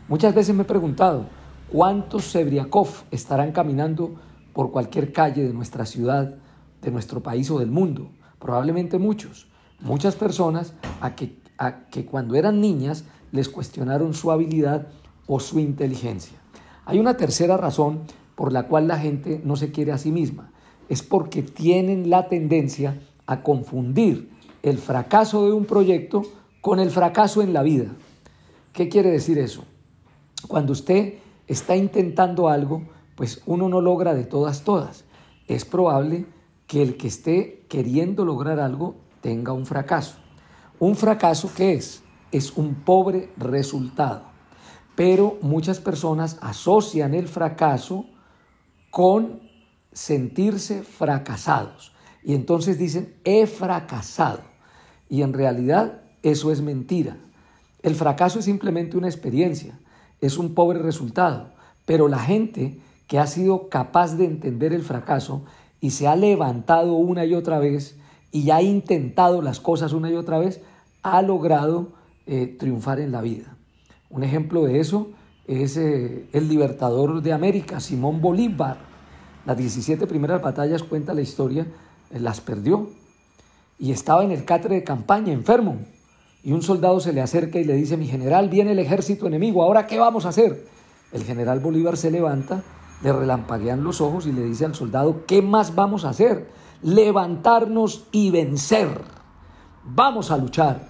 Muchas 0.08 0.34
veces 0.34 0.54
me 0.54 0.62
he 0.62 0.66
preguntado, 0.66 1.26
¿cuántos 1.70 2.30
Sebriakov 2.30 2.88
estarán 3.10 3.52
caminando 3.52 4.14
por 4.54 4.70
cualquier 4.70 5.12
calle 5.12 5.46
de 5.46 5.52
nuestra 5.52 5.84
ciudad, 5.84 6.36
de 6.80 6.90
nuestro 6.90 7.22
país 7.22 7.50
o 7.50 7.58
del 7.58 7.70
mundo? 7.70 8.10
Probablemente 8.38 8.98
muchos. 8.98 9.48
Muchas 9.80 10.16
personas 10.16 10.72
a 11.00 11.14
que, 11.14 11.36
a 11.58 11.86
que 11.86 12.06
cuando 12.06 12.34
eran 12.34 12.60
niñas 12.60 13.04
les 13.32 13.48
cuestionaron 13.48 14.14
su 14.14 14.30
habilidad 14.30 14.86
o 15.26 15.40
su 15.40 15.58
inteligencia. 15.58 16.38
Hay 16.86 16.98
una 16.98 17.16
tercera 17.16 17.56
razón 17.56 18.00
por 18.34 18.52
la 18.52 18.66
cual 18.66 18.88
la 18.88 18.98
gente 18.98 19.42
no 19.44 19.56
se 19.56 19.72
quiere 19.72 19.92
a 19.92 19.98
sí 19.98 20.10
misma. 20.10 20.50
Es 20.88 21.02
porque 21.02 21.42
tienen 21.42 22.08
la 22.08 22.28
tendencia 22.28 22.98
a 23.28 23.42
confundir 23.42 24.30
el 24.62 24.78
fracaso 24.78 25.44
de 25.44 25.52
un 25.52 25.66
proyecto 25.66 26.22
con 26.62 26.80
el 26.80 26.90
fracaso 26.90 27.42
en 27.42 27.52
la 27.52 27.62
vida. 27.62 27.94
¿Qué 28.72 28.88
quiere 28.88 29.10
decir 29.10 29.38
eso? 29.38 29.64
Cuando 30.48 30.72
usted 30.72 31.18
está 31.46 31.76
intentando 31.76 32.48
algo, 32.48 32.88
pues 33.16 33.42
uno 33.44 33.68
no 33.68 33.82
logra 33.82 34.14
de 34.14 34.24
todas, 34.24 34.64
todas. 34.64 35.04
Es 35.46 35.66
probable 35.66 36.24
que 36.66 36.82
el 36.82 36.96
que 36.96 37.08
esté 37.08 37.66
queriendo 37.68 38.24
lograr 38.24 38.60
algo 38.60 38.96
tenga 39.20 39.52
un 39.52 39.66
fracaso. 39.66 40.16
Un 40.78 40.96
fracaso 40.96 41.50
que 41.54 41.74
es? 41.74 42.02
Es 42.32 42.56
un 42.56 42.76
pobre 42.76 43.30
resultado. 43.36 44.22
Pero 44.96 45.36
muchas 45.42 45.80
personas 45.80 46.38
asocian 46.40 47.12
el 47.12 47.28
fracaso 47.28 48.06
con 48.90 49.42
sentirse 49.92 50.82
fracasados. 50.82 51.92
Y 52.28 52.34
entonces 52.34 52.78
dicen, 52.78 53.14
he 53.24 53.46
fracasado. 53.46 54.40
Y 55.08 55.22
en 55.22 55.32
realidad 55.32 56.02
eso 56.22 56.52
es 56.52 56.60
mentira. 56.60 57.16
El 57.82 57.94
fracaso 57.94 58.40
es 58.40 58.44
simplemente 58.44 58.98
una 58.98 59.08
experiencia, 59.08 59.78
es 60.20 60.36
un 60.36 60.52
pobre 60.52 60.78
resultado. 60.78 61.48
Pero 61.86 62.06
la 62.06 62.18
gente 62.18 62.80
que 63.06 63.18
ha 63.18 63.26
sido 63.26 63.70
capaz 63.70 64.14
de 64.16 64.26
entender 64.26 64.74
el 64.74 64.82
fracaso 64.82 65.46
y 65.80 65.92
se 65.92 66.06
ha 66.06 66.16
levantado 66.16 66.92
una 66.96 67.24
y 67.24 67.32
otra 67.32 67.60
vez 67.60 67.96
y 68.30 68.50
ha 68.50 68.60
intentado 68.60 69.40
las 69.40 69.58
cosas 69.58 69.94
una 69.94 70.10
y 70.10 70.14
otra 70.14 70.38
vez, 70.38 70.60
ha 71.02 71.22
logrado 71.22 71.92
eh, 72.26 72.54
triunfar 72.58 73.00
en 73.00 73.10
la 73.10 73.22
vida. 73.22 73.56
Un 74.10 74.22
ejemplo 74.22 74.66
de 74.66 74.80
eso 74.80 75.12
es 75.46 75.78
eh, 75.78 76.28
el 76.34 76.46
libertador 76.50 77.22
de 77.22 77.32
América, 77.32 77.80
Simón 77.80 78.20
Bolívar. 78.20 78.76
Las 79.46 79.56
17 79.56 80.06
primeras 80.06 80.42
batallas 80.42 80.82
cuenta 80.82 81.14
la 81.14 81.22
historia 81.22 81.66
las 82.10 82.40
perdió 82.40 82.88
y 83.78 83.92
estaba 83.92 84.24
en 84.24 84.32
el 84.32 84.44
catre 84.44 84.74
de 84.74 84.84
campaña, 84.84 85.32
enfermo. 85.32 85.76
Y 86.42 86.52
un 86.52 86.62
soldado 86.62 87.00
se 87.00 87.12
le 87.12 87.20
acerca 87.20 87.58
y 87.58 87.64
le 87.64 87.74
dice, 87.74 87.96
mi 87.96 88.06
general, 88.06 88.48
viene 88.48 88.72
el 88.72 88.78
ejército 88.78 89.26
enemigo, 89.26 89.62
¿ahora 89.62 89.86
qué 89.86 89.98
vamos 89.98 90.26
a 90.26 90.30
hacer? 90.30 90.66
El 91.12 91.24
general 91.24 91.60
Bolívar 91.60 91.96
se 91.96 92.10
levanta, 92.10 92.62
le 93.02 93.12
relampaguean 93.12 93.84
los 93.84 94.00
ojos 94.00 94.26
y 94.26 94.32
le 94.32 94.44
dice 94.44 94.64
al 94.64 94.74
soldado, 94.74 95.24
¿qué 95.26 95.42
más 95.42 95.74
vamos 95.74 96.04
a 96.04 96.10
hacer? 96.10 96.48
Levantarnos 96.82 98.06
y 98.12 98.30
vencer. 98.30 99.02
Vamos 99.84 100.30
a 100.30 100.36
luchar. 100.36 100.88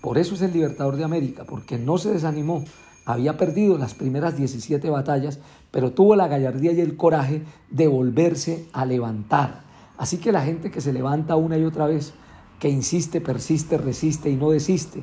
Por 0.00 0.18
eso 0.18 0.34
es 0.34 0.42
el 0.42 0.52
libertador 0.52 0.96
de 0.96 1.04
América, 1.04 1.44
porque 1.44 1.78
no 1.78 1.98
se 1.98 2.12
desanimó. 2.12 2.64
Había 3.06 3.36
perdido 3.36 3.78
las 3.78 3.94
primeras 3.94 4.36
17 4.36 4.88
batallas, 4.90 5.38
pero 5.70 5.92
tuvo 5.92 6.16
la 6.16 6.28
gallardía 6.28 6.72
y 6.72 6.80
el 6.80 6.96
coraje 6.96 7.42
de 7.70 7.86
volverse 7.86 8.66
a 8.72 8.86
levantar 8.86 9.63
Así 9.96 10.18
que 10.18 10.32
la 10.32 10.42
gente 10.42 10.70
que 10.70 10.80
se 10.80 10.92
levanta 10.92 11.36
una 11.36 11.56
y 11.56 11.64
otra 11.64 11.86
vez, 11.86 12.14
que 12.58 12.68
insiste, 12.68 13.20
persiste, 13.20 13.78
resiste 13.78 14.30
y 14.30 14.36
no 14.36 14.50
desiste, 14.50 15.02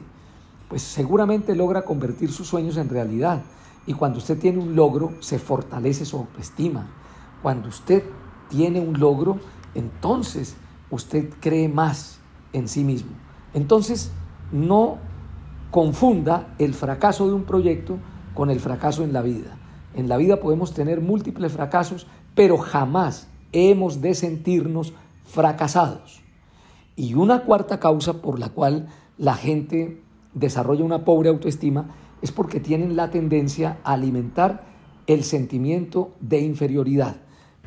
pues 0.68 0.82
seguramente 0.82 1.56
logra 1.56 1.84
convertir 1.84 2.32
sus 2.32 2.48
sueños 2.48 2.78
en 2.78 2.90
realidad. 2.90 3.42
Y 3.86 3.94
cuando 3.94 4.20
usted 4.20 4.38
tiene 4.38 4.60
un 4.60 4.76
logro, 4.76 5.14
se 5.20 5.40
fortalece 5.40 6.06
su 6.06 6.18
autoestima. 6.18 6.88
Cuando 7.42 7.70
usted 7.70 8.04
tiene 8.50 8.80
un 8.80 9.00
logro, 9.00 9.40
entonces 9.76 10.56
usted 10.90 11.30
cree 11.40 11.68
más 11.68 12.20
en 12.54 12.68
sí 12.68 12.84
mismo. 12.84 13.12
Entonces, 13.54 14.12
no 14.52 14.98
confunda 15.72 16.54
el 16.60 16.74
fracaso 16.74 17.28
de 17.28 17.34
un 17.34 17.44
proyecto 17.44 17.98
con 18.34 18.50
el 18.50 18.60
fracaso 18.60 19.04
en 19.04 19.14
la 19.14 19.22
vida. 19.22 19.58
En 19.94 20.08
la 20.10 20.18
vida 20.18 20.40
podemos 20.40 20.74
tener 20.74 21.02
múltiples 21.02 21.52
fracasos, 21.52 22.08
pero 22.36 22.58
jamás 22.58 23.28
hemos 23.52 24.02
de 24.02 24.14
sentirnos 24.14 24.94
fracasados. 25.26 26.22
Y 26.96 27.14
una 27.14 27.44
cuarta 27.44 27.80
causa 27.80 28.22
por 28.22 28.40
la 28.40 28.50
cual 28.50 28.88
la 29.18 29.36
gente 29.36 30.02
desarrolla 30.34 30.84
una 30.84 31.06
pobre 31.06 31.30
autoestima 31.30 31.90
es 32.22 32.32
porque 32.32 32.60
tienen 32.60 32.96
la 32.96 33.10
tendencia 33.10 33.80
a 33.84 33.94
alimentar 33.94 34.64
el 35.08 35.24
sentimiento 35.24 36.12
de 36.20 36.42
inferioridad. 36.42 37.18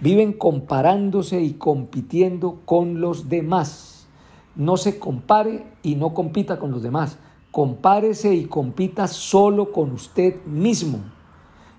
Viven 0.00 0.32
comparándose 0.32 1.40
y 1.40 1.54
compitiendo 1.54 2.60
con 2.64 3.00
los 3.00 3.28
demás. 3.28 4.06
No 4.56 4.76
se 4.76 4.98
compare 4.98 5.66
y 5.82 5.96
no 5.96 6.14
compita 6.14 6.58
con 6.58 6.70
los 6.70 6.82
demás. 6.82 7.18
Compárese 7.50 8.34
y 8.34 8.46
compita 8.46 9.06
solo 9.08 9.72
con 9.72 9.92
usted 9.92 10.44
mismo. 10.44 11.00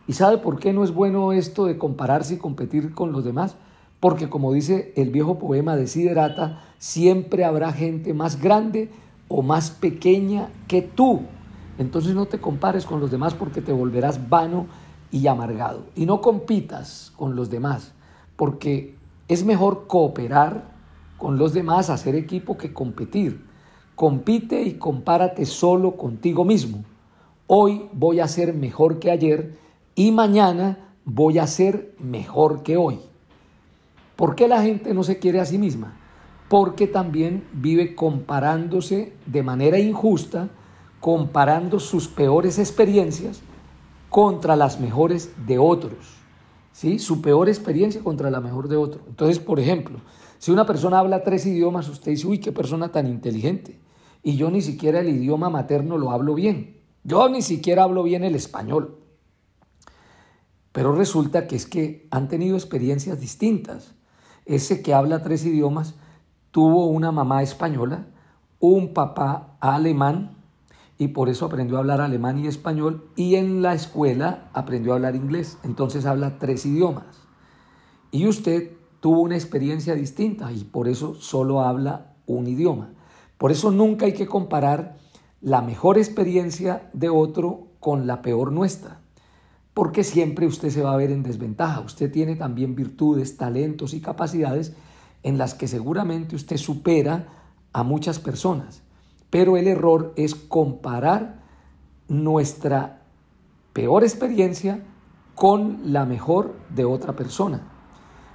¿Y 0.07 0.13
sabe 0.13 0.37
por 0.37 0.59
qué 0.59 0.71
no 0.71 0.83
es 0.83 0.93
bueno 0.93 1.33
esto 1.33 1.65
de 1.65 1.77
compararse 1.77 2.35
y 2.35 2.37
competir 2.37 2.93
con 2.93 3.11
los 3.11 3.23
demás? 3.23 3.57
Porque 3.99 4.29
como 4.29 4.53
dice 4.53 4.93
el 4.95 5.09
viejo 5.09 5.39
poema 5.39 5.75
de 5.75 5.87
Siderata, 5.87 6.61
siempre 6.77 7.45
habrá 7.45 7.71
gente 7.71 8.13
más 8.13 8.41
grande 8.41 8.89
o 9.27 9.41
más 9.41 9.71
pequeña 9.71 10.49
que 10.67 10.81
tú. 10.81 11.21
Entonces 11.77 12.15
no 12.15 12.25
te 12.25 12.39
compares 12.39 12.85
con 12.85 12.99
los 12.99 13.11
demás 13.11 13.33
porque 13.33 13.61
te 13.61 13.71
volverás 13.71 14.29
vano 14.29 14.67
y 15.11 15.27
amargado. 15.27 15.85
Y 15.95 16.05
no 16.05 16.21
compitas 16.21 17.11
con 17.15 17.35
los 17.35 17.49
demás 17.49 17.93
porque 18.35 18.95
es 19.27 19.43
mejor 19.43 19.87
cooperar 19.87 20.75
con 21.17 21.37
los 21.37 21.53
demás, 21.53 21.89
hacer 21.89 22.15
equipo 22.15 22.57
que 22.57 22.73
competir. 22.73 23.45
Compite 23.95 24.61
y 24.63 24.73
compárate 24.73 25.45
solo 25.45 25.95
contigo 25.95 26.43
mismo. 26.43 26.83
Hoy 27.47 27.87
voy 27.93 28.19
a 28.19 28.27
ser 28.27 28.53
mejor 28.53 28.99
que 28.99 29.11
ayer 29.11 29.57
y 29.95 30.11
mañana 30.11 30.93
voy 31.05 31.39
a 31.39 31.47
ser 31.47 31.95
mejor 31.99 32.63
que 32.63 32.75
hoy. 32.75 32.99
¿Por 34.15 34.35
qué 34.35 34.47
la 34.47 34.61
gente 34.61 34.93
no 34.93 35.03
se 35.03 35.19
quiere 35.19 35.39
a 35.39 35.45
sí 35.45 35.57
misma? 35.57 35.97
Porque 36.49 36.87
también 36.87 37.47
vive 37.53 37.95
comparándose 37.95 39.13
de 39.25 39.43
manera 39.43 39.79
injusta, 39.79 40.49
comparando 40.99 41.79
sus 41.79 42.07
peores 42.07 42.59
experiencias 42.59 43.41
contra 44.09 44.55
las 44.55 44.79
mejores 44.79 45.33
de 45.47 45.57
otros. 45.57 46.15
¿sí? 46.71 46.99
Su 46.99 47.21
peor 47.21 47.49
experiencia 47.49 48.03
contra 48.03 48.29
la 48.29 48.41
mejor 48.41 48.67
de 48.67 48.77
otro. 48.77 49.01
Entonces, 49.07 49.39
por 49.39 49.59
ejemplo, 49.59 49.99
si 50.37 50.51
una 50.51 50.65
persona 50.65 50.99
habla 50.99 51.23
tres 51.23 51.45
idiomas, 51.45 51.89
usted 51.89 52.11
dice, 52.11 52.27
uy, 52.27 52.39
qué 52.39 52.51
persona 52.51 52.91
tan 52.91 53.07
inteligente. 53.07 53.79
Y 54.21 54.37
yo 54.37 54.51
ni 54.51 54.61
siquiera 54.61 54.99
el 54.99 55.09
idioma 55.09 55.49
materno 55.49 55.97
lo 55.97 56.11
hablo 56.11 56.35
bien. 56.35 56.81
Yo 57.03 57.29
ni 57.29 57.41
siquiera 57.41 57.83
hablo 57.83 58.03
bien 58.03 58.23
el 58.23 58.35
español. 58.35 58.99
Pero 60.71 60.93
resulta 60.93 61.47
que 61.47 61.55
es 61.55 61.65
que 61.65 62.07
han 62.11 62.27
tenido 62.27 62.57
experiencias 62.57 63.19
distintas. 63.19 63.94
Ese 64.45 64.81
que 64.81 64.93
habla 64.93 65.23
tres 65.23 65.45
idiomas 65.45 65.95
tuvo 66.51 66.85
una 66.87 67.11
mamá 67.11 67.43
española, 67.43 68.05
un 68.59 68.93
papá 68.93 69.57
alemán, 69.59 70.37
y 70.97 71.09
por 71.09 71.27
eso 71.27 71.45
aprendió 71.45 71.75
a 71.75 71.79
hablar 71.79 71.99
alemán 71.99 72.37
y 72.37 72.47
español, 72.47 73.09
y 73.15 73.35
en 73.35 73.61
la 73.61 73.73
escuela 73.73 74.49
aprendió 74.53 74.93
a 74.93 74.95
hablar 74.95 75.15
inglés. 75.15 75.57
Entonces 75.63 76.05
habla 76.05 76.39
tres 76.39 76.65
idiomas. 76.65 77.05
Y 78.11 78.27
usted 78.27 78.71
tuvo 79.01 79.21
una 79.21 79.35
experiencia 79.35 79.93
distinta 79.95 80.51
y 80.53 80.63
por 80.63 80.87
eso 80.87 81.15
solo 81.15 81.61
habla 81.61 82.13
un 82.25 82.47
idioma. 82.47 82.91
Por 83.37 83.51
eso 83.51 83.71
nunca 83.71 84.05
hay 84.05 84.13
que 84.13 84.25
comparar 84.25 84.95
la 85.41 85.61
mejor 85.61 85.97
experiencia 85.97 86.89
de 86.93 87.09
otro 87.09 87.67
con 87.79 88.07
la 88.07 88.21
peor 88.21 88.51
nuestra 88.53 89.01
porque 89.75 90.05
siempre 90.05 90.47
usted 90.47 90.69
se 90.69 90.81
va 90.81 90.93
a 90.93 90.97
ver 90.97 91.11
en 91.11 91.21
desventaja. 91.21 91.81
Usted 91.81 92.09
tiene 92.09 92.37
también 92.37 92.75
virtudes, 92.75 93.35
talentos 93.35 93.93
y 93.93 93.99
capacidades 93.99 94.73
en 95.21 95.37
las 95.37 95.53
que 95.53 95.67
seguramente 95.67 96.37
usted 96.37 96.55
supera 96.55 97.27
a 97.73 97.83
muchas 97.83 98.17
personas. 98.17 98.83
Pero 99.29 99.57
el 99.57 99.67
error 99.67 100.13
es 100.15 100.33
comparar 100.33 101.43
nuestra 102.07 103.01
peor 103.73 104.05
experiencia 104.05 104.81
con 105.35 105.91
la 105.91 106.05
mejor 106.05 106.55
de 106.73 106.85
otra 106.85 107.17
persona. 107.17 107.67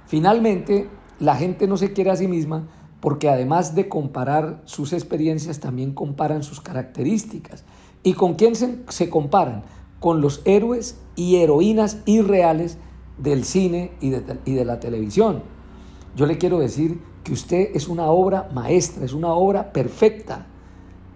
Finalmente, 0.05 0.89
la 1.19 1.35
gente 1.35 1.65
no 1.65 1.75
se 1.75 1.91
quiere 1.91 2.11
a 2.11 2.17
sí 2.17 2.27
misma 2.27 2.67
porque 2.99 3.29
además 3.29 3.73
de 3.73 3.89
comparar 3.89 4.61
sus 4.65 4.93
experiencias, 4.93 5.59
también 5.59 5.95
comparan 5.95 6.43
sus 6.43 6.61
características. 6.61 7.63
¿Y 8.03 8.13
con 8.13 8.35
quién 8.35 8.55
se, 8.55 8.83
se 8.89 9.09
comparan? 9.09 9.63
Con 10.01 10.19
los 10.19 10.41
héroes 10.45 10.97
y 11.15 11.35
heroínas 11.37 11.99
irreales 12.07 12.79
del 13.19 13.45
cine 13.45 13.91
y 14.01 14.09
de, 14.09 14.65
la 14.65 14.79
televisión. 14.79 15.43
Yo 16.15 16.25
le 16.25 16.39
quiero 16.39 16.57
decir 16.57 16.99
que 17.23 17.31
usted 17.31 17.69
es 17.75 17.87
una 17.87 18.07
obra 18.07 18.49
maestra, 18.51 19.05
es 19.05 19.13
una 19.13 19.29
obra 19.29 19.71
perfecta, 19.71 20.47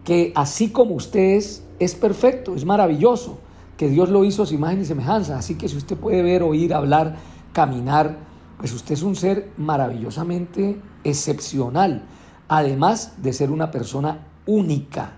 que 0.04 0.32
así 0.36 0.70
como 0.70 0.94
usted 0.94 1.36
es, 1.36 1.64
es 1.80 1.96
perfecto, 1.96 2.56
es 2.56 2.64
maravilloso, 2.64 3.40
que 3.76 3.90
Dios 3.90 4.10
lo 4.10 4.24
hizo 4.24 4.44
a 4.44 4.46
su 4.46 4.54
imagen 4.54 4.82
y 4.82 4.86
semejanza. 4.86 5.36
Así 5.36 5.56
que 5.56 5.68
si 5.68 5.78
usted 5.78 5.98
puede 5.98 6.22
ver, 6.22 6.44
oír, 6.44 6.72
hablar, 6.72 7.18
caminar, 7.54 8.20
pues 8.60 8.72
usted 8.72 8.94
es 8.94 9.02
un 9.02 9.16
ser 9.16 9.50
maravillosamente 9.58 10.80
excepcional, 11.04 12.04
además 12.48 13.16
de 13.18 13.34
ser 13.34 13.50
una 13.50 13.72
persona 13.72 14.28
única. 14.46 15.14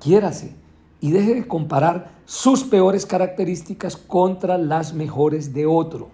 Quiérase 0.00 0.65
y 1.06 1.12
deje 1.12 1.36
de 1.36 1.46
comparar 1.46 2.10
sus 2.24 2.64
peores 2.64 3.06
características 3.06 3.96
contra 3.96 4.58
las 4.58 4.92
mejores 4.92 5.54
de 5.54 5.64
otro. 5.64 6.08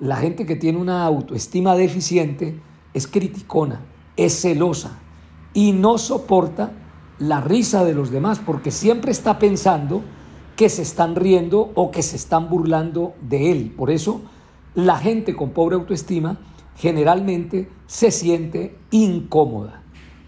La 0.00 0.16
gente 0.16 0.46
que 0.46 0.56
tiene 0.56 0.78
una 0.78 1.04
autoestima 1.04 1.76
deficiente 1.76 2.60
es 2.92 3.06
criticona, 3.06 3.82
es 4.16 4.40
celosa 4.40 4.98
y 5.54 5.70
no 5.70 5.96
soporta 5.96 6.72
la 7.20 7.40
risa 7.40 7.84
de 7.84 7.94
los 7.94 8.10
demás 8.10 8.40
porque 8.44 8.72
siempre 8.72 9.12
está 9.12 9.38
pensando 9.38 10.02
que 10.56 10.68
se 10.68 10.82
están 10.82 11.14
riendo 11.14 11.70
o 11.76 11.92
que 11.92 12.02
se 12.02 12.16
están 12.16 12.50
burlando 12.50 13.14
de 13.20 13.52
él. 13.52 13.72
Por 13.76 13.92
eso 13.92 14.22
la 14.74 14.98
gente 14.98 15.36
con 15.36 15.50
pobre 15.50 15.76
autoestima 15.76 16.40
generalmente 16.74 17.68
se 17.86 18.10
siente 18.10 18.76
incómoda. 18.90 19.84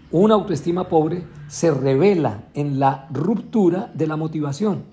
Una 0.09 0.35
autoestima 0.35 0.87
pobre 0.87 1.27
se 1.53 1.69
revela 1.69 2.45
en 2.55 2.79
la 2.79 3.07
ruptura 3.11 3.91
de 3.93 4.07
la 4.07 4.15
motivación. 4.15 4.85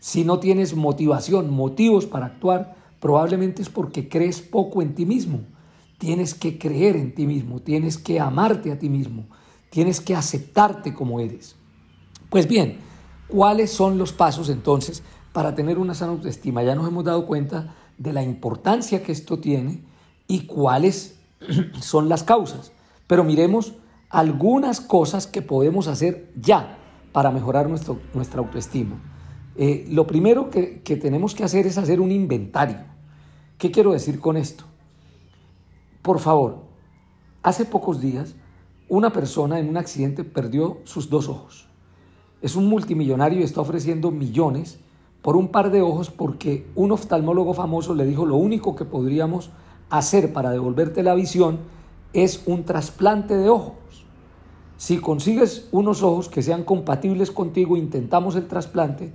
Si 0.00 0.22
no 0.22 0.38
tienes 0.38 0.76
motivación, 0.76 1.48
motivos 1.48 2.04
para 2.04 2.26
actuar, 2.26 2.76
probablemente 3.00 3.62
es 3.62 3.70
porque 3.70 4.06
crees 4.06 4.42
poco 4.42 4.82
en 4.82 4.94
ti 4.94 5.06
mismo. 5.06 5.40
Tienes 5.96 6.34
que 6.34 6.58
creer 6.58 6.96
en 6.96 7.14
ti 7.14 7.26
mismo, 7.26 7.60
tienes 7.60 7.96
que 7.96 8.20
amarte 8.20 8.70
a 8.70 8.78
ti 8.78 8.90
mismo, 8.90 9.24
tienes 9.70 9.98
que 10.02 10.14
aceptarte 10.14 10.92
como 10.92 11.20
eres. 11.20 11.56
Pues 12.28 12.46
bien, 12.46 12.76
¿cuáles 13.26 13.70
son 13.70 13.96
los 13.96 14.12
pasos 14.12 14.50
entonces 14.50 15.02
para 15.32 15.54
tener 15.54 15.78
una 15.78 15.94
sana 15.94 16.12
autoestima? 16.12 16.62
Ya 16.62 16.74
nos 16.74 16.86
hemos 16.86 17.04
dado 17.04 17.24
cuenta 17.24 17.76
de 17.96 18.12
la 18.12 18.22
importancia 18.22 19.02
que 19.02 19.12
esto 19.12 19.38
tiene 19.38 19.80
y 20.28 20.40
cuáles 20.40 21.18
son 21.80 22.10
las 22.10 22.22
causas. 22.22 22.72
Pero 23.06 23.24
miremos 23.24 23.72
algunas 24.14 24.80
cosas 24.80 25.26
que 25.26 25.42
podemos 25.42 25.88
hacer 25.88 26.32
ya 26.40 26.78
para 27.12 27.32
mejorar 27.32 27.68
nuestro, 27.68 27.98
nuestra 28.14 28.38
autoestima. 28.38 28.94
Eh, 29.56 29.86
lo 29.90 30.06
primero 30.06 30.50
que, 30.50 30.82
que 30.82 30.96
tenemos 30.96 31.34
que 31.34 31.42
hacer 31.42 31.66
es 31.66 31.78
hacer 31.78 32.00
un 32.00 32.12
inventario. 32.12 32.78
¿Qué 33.58 33.72
quiero 33.72 33.92
decir 33.92 34.20
con 34.20 34.36
esto? 34.36 34.64
Por 36.00 36.20
favor, 36.20 36.58
hace 37.42 37.64
pocos 37.64 38.00
días 38.00 38.36
una 38.88 39.12
persona 39.12 39.58
en 39.58 39.68
un 39.68 39.76
accidente 39.76 40.22
perdió 40.22 40.78
sus 40.84 41.10
dos 41.10 41.28
ojos. 41.28 41.66
Es 42.40 42.54
un 42.54 42.68
multimillonario 42.68 43.40
y 43.40 43.42
está 43.42 43.62
ofreciendo 43.62 44.12
millones 44.12 44.78
por 45.22 45.36
un 45.36 45.48
par 45.48 45.72
de 45.72 45.82
ojos 45.82 46.10
porque 46.10 46.68
un 46.76 46.92
oftalmólogo 46.92 47.52
famoso 47.52 47.94
le 47.94 48.06
dijo 48.06 48.26
lo 48.26 48.36
único 48.36 48.76
que 48.76 48.84
podríamos 48.84 49.50
hacer 49.90 50.32
para 50.32 50.50
devolverte 50.50 51.02
la 51.02 51.16
visión 51.16 51.58
es 52.12 52.44
un 52.46 52.64
trasplante 52.64 53.36
de 53.36 53.48
ojo. 53.48 53.74
Si 54.76 54.98
consigues 54.98 55.68
unos 55.72 56.02
ojos 56.02 56.28
que 56.28 56.42
sean 56.42 56.64
compatibles 56.64 57.30
contigo, 57.30 57.76
intentamos 57.76 58.36
el 58.36 58.48
trasplante 58.48 59.12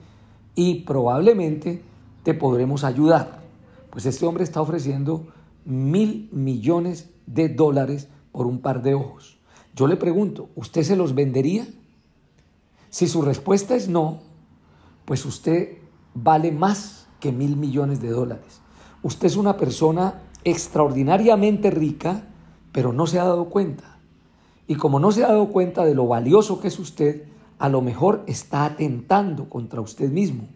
y 0.56 0.82
probablemente 0.82 1.82
te 2.24 2.34
podremos 2.34 2.84
ayudar. 2.84 3.42
Pues 3.90 4.06
este 4.06 4.26
hombre 4.26 4.44
está 4.44 4.62
ofreciendo 4.62 5.28
mil 5.66 6.30
millones 6.32 7.10
de 7.26 7.50
dólares 7.50 8.08
por 8.32 8.48
un 8.48 8.60
par 8.60 8.82
de 8.82 8.94
ojos. 8.94 9.38
Yo 9.76 9.88
le 9.88 9.98
pregunto, 9.98 10.50
¿usted 10.56 10.84
se 10.84 10.96
los 10.96 11.16
vendería? 11.16 11.68
Si 12.90 13.08
su 13.08 13.22
respuesta 13.22 13.76
es 13.76 13.88
no, 13.88 14.22
pues 15.06 15.26
usted 15.26 15.78
vale 16.14 16.52
más 16.52 17.08
que 17.20 17.32
mil 17.32 17.56
millones 17.56 18.02
de 18.02 18.10
dólares. 18.10 18.62
Usted 19.04 19.28
es 19.28 19.38
una 19.38 19.58
persona 19.58 20.22
extraordinariamente 20.44 21.70
rica, 21.70 22.28
pero 22.72 22.94
no 22.94 23.08
se 23.08 23.20
ha 23.20 23.26
dado 23.26 23.50
cuenta. 23.50 23.89
Y 24.70 24.76
como 24.76 25.00
no 25.00 25.12
se 25.12 25.24
ha 25.24 25.30
dado 25.30 25.48
cuenta 25.48 25.84
de 25.84 25.96
lo 25.96 26.06
valioso 26.06 26.62
que 26.62 26.68
es 26.68 26.78
usted, 26.78 27.24
a 27.58 27.70
lo 27.70 27.82
mejor 27.82 28.24
está 28.28 28.66
atentando 28.66 29.50
contra 29.50 29.82
usted 29.82 30.12
mismo. 30.12 30.48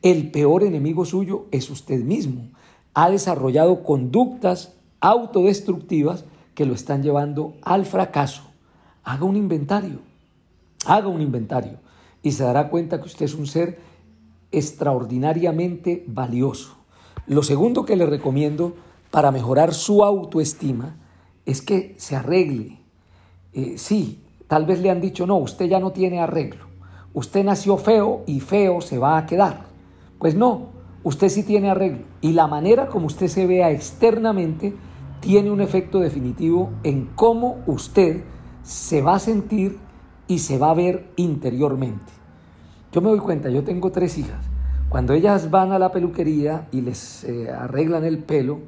El 0.00 0.30
peor 0.30 0.62
enemigo 0.62 1.04
suyo 1.04 1.44
es 1.50 1.68
usted 1.68 2.02
mismo. 2.02 2.48
Ha 2.94 3.10
desarrollado 3.10 3.82
conductas 3.82 4.72
autodestructivas 5.00 6.24
que 6.54 6.64
lo 6.64 6.72
están 6.72 7.02
llevando 7.02 7.56
al 7.60 7.84
fracaso. 7.84 8.44
Haga 9.04 9.26
un 9.26 9.36
inventario, 9.36 9.98
haga 10.86 11.08
un 11.08 11.20
inventario 11.20 11.78
y 12.22 12.32
se 12.32 12.44
dará 12.44 12.70
cuenta 12.70 13.02
que 13.02 13.08
usted 13.08 13.26
es 13.26 13.34
un 13.34 13.46
ser 13.46 13.80
extraordinariamente 14.50 16.04
valioso. 16.06 16.74
Lo 17.26 17.42
segundo 17.42 17.84
que 17.84 17.96
le 17.96 18.06
recomiendo 18.06 18.76
para 19.10 19.30
mejorar 19.30 19.74
su 19.74 20.02
autoestima 20.04 20.96
es 21.44 21.60
que 21.60 21.94
se 21.98 22.16
arregle, 22.16 22.77
eh, 23.58 23.78
sí, 23.78 24.22
tal 24.46 24.66
vez 24.66 24.80
le 24.80 24.90
han 24.90 25.00
dicho, 25.00 25.26
no, 25.26 25.36
usted 25.36 25.66
ya 25.66 25.80
no 25.80 25.90
tiene 25.90 26.20
arreglo, 26.20 26.66
usted 27.12 27.44
nació 27.44 27.76
feo 27.76 28.22
y 28.26 28.40
feo 28.40 28.80
se 28.80 28.98
va 28.98 29.18
a 29.18 29.26
quedar. 29.26 29.66
Pues 30.18 30.34
no, 30.34 30.68
usted 31.02 31.28
sí 31.28 31.42
tiene 31.42 31.70
arreglo 31.70 32.04
y 32.20 32.32
la 32.32 32.46
manera 32.46 32.86
como 32.86 33.06
usted 33.06 33.28
se 33.28 33.46
vea 33.46 33.70
externamente 33.70 34.74
tiene 35.20 35.50
un 35.50 35.60
efecto 35.60 35.98
definitivo 35.98 36.70
en 36.84 37.06
cómo 37.14 37.58
usted 37.66 38.22
se 38.62 39.02
va 39.02 39.14
a 39.14 39.18
sentir 39.18 39.78
y 40.28 40.38
se 40.38 40.58
va 40.58 40.70
a 40.70 40.74
ver 40.74 41.10
interiormente. 41.16 42.12
Yo 42.92 43.00
me 43.00 43.08
doy 43.08 43.18
cuenta, 43.18 43.50
yo 43.50 43.64
tengo 43.64 43.90
tres 43.90 44.18
hijas. 44.18 44.44
Cuando 44.88 45.12
ellas 45.12 45.50
van 45.50 45.72
a 45.72 45.78
la 45.78 45.92
peluquería 45.92 46.68
y 46.72 46.80
les 46.80 47.24
eh, 47.24 47.50
arreglan 47.50 48.04
el 48.04 48.18
pelo 48.18 48.60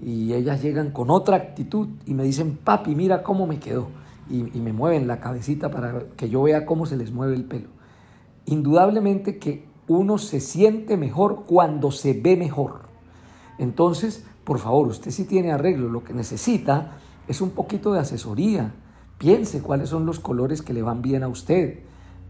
y 0.00 0.32
ellas 0.34 0.62
llegan 0.62 0.90
con 0.90 1.10
otra 1.10 1.36
actitud 1.36 1.88
y 2.06 2.14
me 2.14 2.24
dicen, 2.24 2.58
papi, 2.62 2.94
mira 2.94 3.22
cómo 3.22 3.46
me 3.46 3.58
quedó. 3.58 3.88
Y, 4.30 4.42
me 4.42 4.72
mueven 4.72 5.06
la 5.06 5.20
cabecita 5.20 5.70
para 5.70 6.04
que 6.16 6.28
yo 6.28 6.42
vea 6.42 6.64
cómo 6.64 6.86
se 6.86 6.96
les 6.96 7.12
mueve 7.12 7.34
el 7.34 7.44
pelo. 7.44 7.68
Indudablemente 8.46 9.38
que 9.38 9.66
uno 9.86 10.18
se 10.18 10.40
siente 10.40 10.96
mejor 10.96 11.44
cuando 11.46 11.90
se 11.90 12.14
ve 12.14 12.36
mejor. 12.36 12.82
Entonces, 13.58 14.24
por 14.44 14.58
favor, 14.58 14.88
usted 14.88 15.10
si 15.10 15.24
tiene 15.24 15.52
arreglo, 15.52 15.88
lo 15.88 16.04
que 16.04 16.14
necesita 16.14 16.98
es 17.28 17.40
un 17.40 17.50
poquito 17.50 17.92
de 17.92 18.00
asesoría. 18.00 18.74
Piense 19.18 19.60
cuáles 19.62 19.90
son 19.90 20.06
los 20.06 20.20
colores 20.20 20.62
que 20.62 20.72
le 20.72 20.82
van 20.82 21.02
bien 21.02 21.22
a 21.22 21.28
usted. 21.28 21.80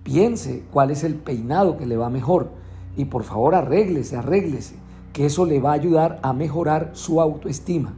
Piense 0.03 0.65
cuál 0.73 0.91
es 0.91 1.05
el 1.05 1.15
peinado 1.15 1.77
que 1.77 1.87
le 1.87 1.97
va 1.97 2.11
mejor. 2.11 2.51
Y 2.97 3.07
por 3.07 3.25
favor, 3.25 3.55
arréglese, 3.55 4.17
arréglese, 4.17 4.77
que 5.13 5.27
eso 5.27 5.45
le 5.45 5.61
va 5.61 5.71
a 5.71 5.75
ayudar 5.75 6.21
a 6.23 6.33
mejorar 6.33 6.91
su 6.93 7.21
autoestima. 7.21 7.95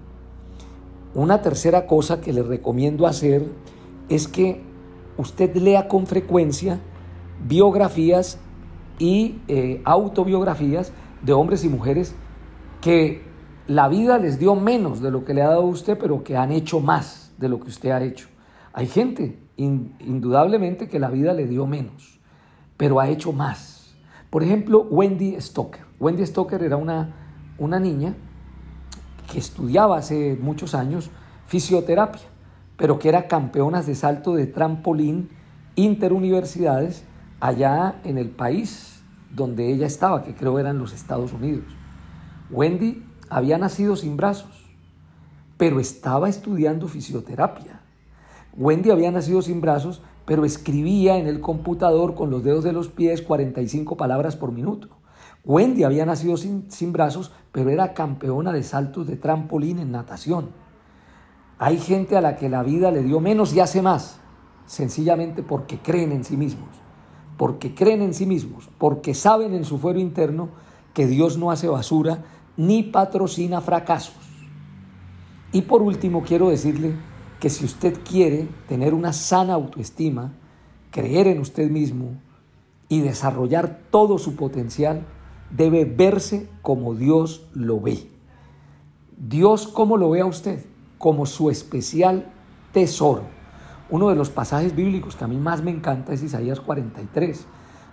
Una 1.15 1.43
tercera 1.43 1.87
cosa 1.87 2.21
que 2.21 2.33
le 2.33 2.43
recomiendo 2.43 3.07
hacer 3.07 3.51
es 4.09 4.29
que 4.29 4.62
usted 5.16 5.55
lea 5.57 5.88
con 5.88 6.07
frecuencia 6.07 6.81
biografías 7.47 8.38
y 8.99 9.40
eh, 9.49 9.83
autobiografías 9.85 10.92
de 11.23 11.33
hombres 11.33 11.64
y 11.64 11.69
mujeres 11.69 12.14
que 12.81 13.23
la 13.66 13.88
vida 13.88 14.19
les 14.19 14.38
dio 14.38 14.55
menos 14.55 15.01
de 15.01 15.11
lo 15.11 15.25
que 15.25 15.35
le 15.35 15.42
ha 15.42 15.49
dado 15.49 15.62
a 15.62 15.66
usted, 15.66 15.99
pero 15.99 16.23
que 16.23 16.37
han 16.37 16.53
hecho 16.53 16.81
más 16.81 17.33
de 17.38 17.49
lo 17.49 17.61
que 17.61 17.69
usted 17.69 17.90
ha 17.90 18.03
hecho. 18.03 18.29
Hay 18.73 18.87
gente, 18.87 19.38
indudablemente, 19.57 20.88
que 20.88 20.99
la 20.99 21.09
vida 21.09 21.33
le 21.33 21.47
dio 21.47 21.66
menos, 21.66 22.21
pero 22.77 23.01
ha 23.01 23.09
hecho 23.09 23.33
más. 23.33 23.97
Por 24.31 24.42
ejemplo, 24.42 24.87
Wendy 24.90 25.40
Stoker. 25.40 25.85
Wendy 25.99 26.25
Stoker 26.27 26.62
era 26.62 26.77
una, 26.77 27.14
una 27.59 27.81
niña 27.81 28.14
que 29.31 29.38
estudiaba 29.38 29.97
hace 29.97 30.38
muchos 30.40 30.75
años 30.75 31.11
fisioterapia, 31.47 32.23
pero 32.77 32.99
que 32.99 33.09
era 33.09 33.29
campeona 33.29 33.83
de 33.83 33.95
salto 33.95 34.35
de 34.35 34.47
trampolín 34.47 35.31
interuniversidades 35.77 37.05
allá 37.41 38.01
en 38.05 38.19
el 38.19 38.31
país 38.31 39.03
donde 39.35 39.71
ella 39.73 39.87
estaba, 39.87 40.23
que 40.25 40.35
creo 40.35 40.59
eran 40.59 40.79
los 40.79 40.93
Estados 40.93 41.33
Unidos. 41.33 41.65
Wendy 42.51 43.05
había 43.29 43.59
nacido 43.59 43.97
sin 43.97 44.17
brazos, 44.17 44.65
pero 45.57 45.81
estaba 45.81 46.29
estudiando 46.29 46.89
fisioterapia. 46.89 47.81
Wendy 48.57 48.91
había 48.91 49.11
nacido 49.11 49.43
sin 49.43 49.61
brazos, 49.61 50.03
pero 50.25 50.45
escribía 50.45 51.19
en 51.19 51.27
el 51.27 51.41
computador 51.41 52.15
con 52.15 52.31
los 52.31 52.43
dedos 52.43 52.65
de 52.65 52.73
los 52.73 52.89
pies 52.89 53.21
45 53.21 53.97
palabras 53.97 54.37
por 54.37 54.53
minuto. 54.53 54.89
Wendy 55.45 55.85
había 55.85 56.07
nacido 56.07 56.37
sin, 56.37 56.71
sin 56.71 56.93
brazos, 56.93 57.33
pero 57.53 57.71
era 57.71 57.95
campeona 57.95 58.53
de 58.53 58.62
saltos 58.62 59.07
de 59.07 59.17
trampolín 59.17 59.79
en 59.79 59.93
natación. 59.93 60.51
Hay 61.59 61.79
gente 61.79 62.16
a 62.16 62.21
la 62.21 62.37
que 62.37 62.49
la 62.49 62.62
vida 62.62 62.90
le 62.90 63.03
dio 63.03 63.21
menos 63.21 63.55
y 63.55 63.61
hace 63.61 63.81
más, 63.81 64.19
sencillamente 64.66 65.42
porque 65.42 65.79
creen 65.79 66.12
en 66.12 66.25
sí 66.25 66.37
mismos, 66.37 66.69
porque 67.38 67.75
creen 67.75 68.03
en 68.03 68.12
sí 68.12 68.27
mismos, 68.27 68.69
porque 68.79 69.14
saben 69.14 69.55
en 69.55 69.64
su 69.64 69.79
fuero 69.79 69.99
interno 69.99 70.51
que 70.92 71.07
Dios 71.07 71.38
no 71.38 71.51
hace 71.51 71.69
basura 71.69 72.25
ni 72.57 72.83
patrocina 72.83 73.61
fracasos. 73.61 74.14
Y 75.53 75.62
por 75.62 75.81
último, 75.81 76.23
quiero 76.23 76.51
decirle 76.51 76.95
que 77.40 77.49
si 77.49 77.64
usted 77.64 77.99
quiere 78.03 78.49
tener 78.69 78.92
una 78.92 79.12
sana 79.14 79.55
autoestima, 79.55 80.33
creer 80.90 81.27
en 81.27 81.40
usted 81.40 81.71
mismo 81.71 82.21
y 82.88 83.01
desarrollar 83.01 83.81
todo 83.90 84.19
su 84.19 84.37
potencial, 84.37 85.07
debe 85.51 85.85
verse 85.85 86.49
como 86.61 86.95
Dios 86.95 87.47
lo 87.55 87.81
ve. 87.81 88.11
Dios, 89.16 89.66
¿cómo 89.66 89.97
lo 89.97 90.11
ve 90.11 90.21
a 90.21 90.27
usted? 90.27 90.64
Como 90.99 91.27
su 91.27 91.51
especial 91.51 92.33
tesoro. 92.73 93.23
Uno 93.89 94.09
de 94.09 94.17
los 94.17 94.31
pasajes 94.31 94.75
bíblicos 94.75 95.17
que 95.17 95.25
a 95.25 95.29
mí 95.29 95.37
más 95.37 95.63
me 95.63 95.71
encanta 95.71 96.13
es 96.13 96.23
Isaías 96.23 96.61
43, 96.61 97.47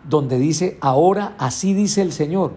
donde 0.09 0.39
dice, 0.39 0.77
ahora 0.81 1.35
así 1.37 1.73
dice 1.73 2.01
el 2.01 2.11
Señor, 2.11 2.53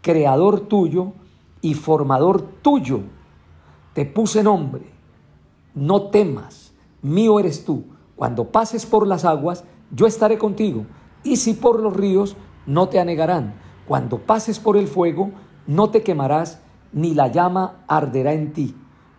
creador 0.00 0.60
tuyo 0.60 1.12
y 1.60 1.74
formador 1.74 2.42
tuyo. 2.62 3.00
Te 3.92 4.06
puse 4.06 4.42
nombre, 4.42 4.92
no 5.74 6.04
temas, 6.04 6.72
mío 7.02 7.38
eres 7.40 7.64
tú. 7.64 7.84
Cuando 8.16 8.50
pases 8.50 8.86
por 8.86 9.06
las 9.06 9.24
aguas, 9.24 9.64
yo 9.90 10.06
estaré 10.06 10.38
contigo. 10.38 10.86
Y 11.22 11.36
si 11.36 11.54
por 11.54 11.80
los 11.80 11.94
ríos, 11.94 12.36
no 12.66 12.88
te 12.88 13.00
anegarán. 13.00 13.54
Cuando 13.86 14.18
pases 14.18 14.58
por 14.58 14.76
el 14.76 14.88
fuego, 14.88 15.30
no 15.66 15.90
te 15.90 16.02
quemarás, 16.02 16.60
ni 16.92 17.14
la 17.14 17.28
llama 17.28 17.84
arderá 17.86 18.32
en 18.32 18.52
ti, 18.52 18.74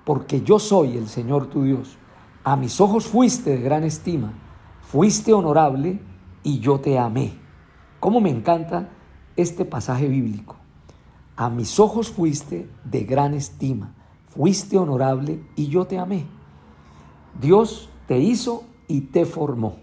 porque 0.10 0.42
yo 0.42 0.58
soy 0.58 0.98
el 0.98 1.08
Señor 1.08 1.52
tu 1.52 1.62
Dios. 1.62 2.00
A 2.44 2.56
mis 2.56 2.82
ojos 2.82 3.06
fuiste 3.06 3.52
de 3.52 3.62
gran 3.62 3.84
estima, 3.84 4.34
fuiste 4.82 5.34
honorable 5.34 6.00
y 6.42 6.58
yo 6.58 6.80
te 6.80 6.98
amé. 6.98 7.34
¿Cómo 8.00 8.20
me 8.20 8.32
encanta 8.32 8.90
este 9.36 9.66
pasaje 9.66 10.08
bíblico? 10.08 10.56
A 11.36 11.52
mis 11.52 11.80
ojos 11.80 12.10
fuiste 12.10 12.68
de 12.86 13.04
gran 13.04 13.36
estima, 13.36 13.94
fuiste 14.30 14.80
honorable 14.80 15.44
y 15.56 15.68
yo 15.68 15.86
te 15.86 16.00
amé. 16.00 16.26
Dios 17.40 17.92
te 18.08 18.18
hizo 18.18 18.64
y 18.88 19.02
te 19.02 19.26
formó. 19.26 19.76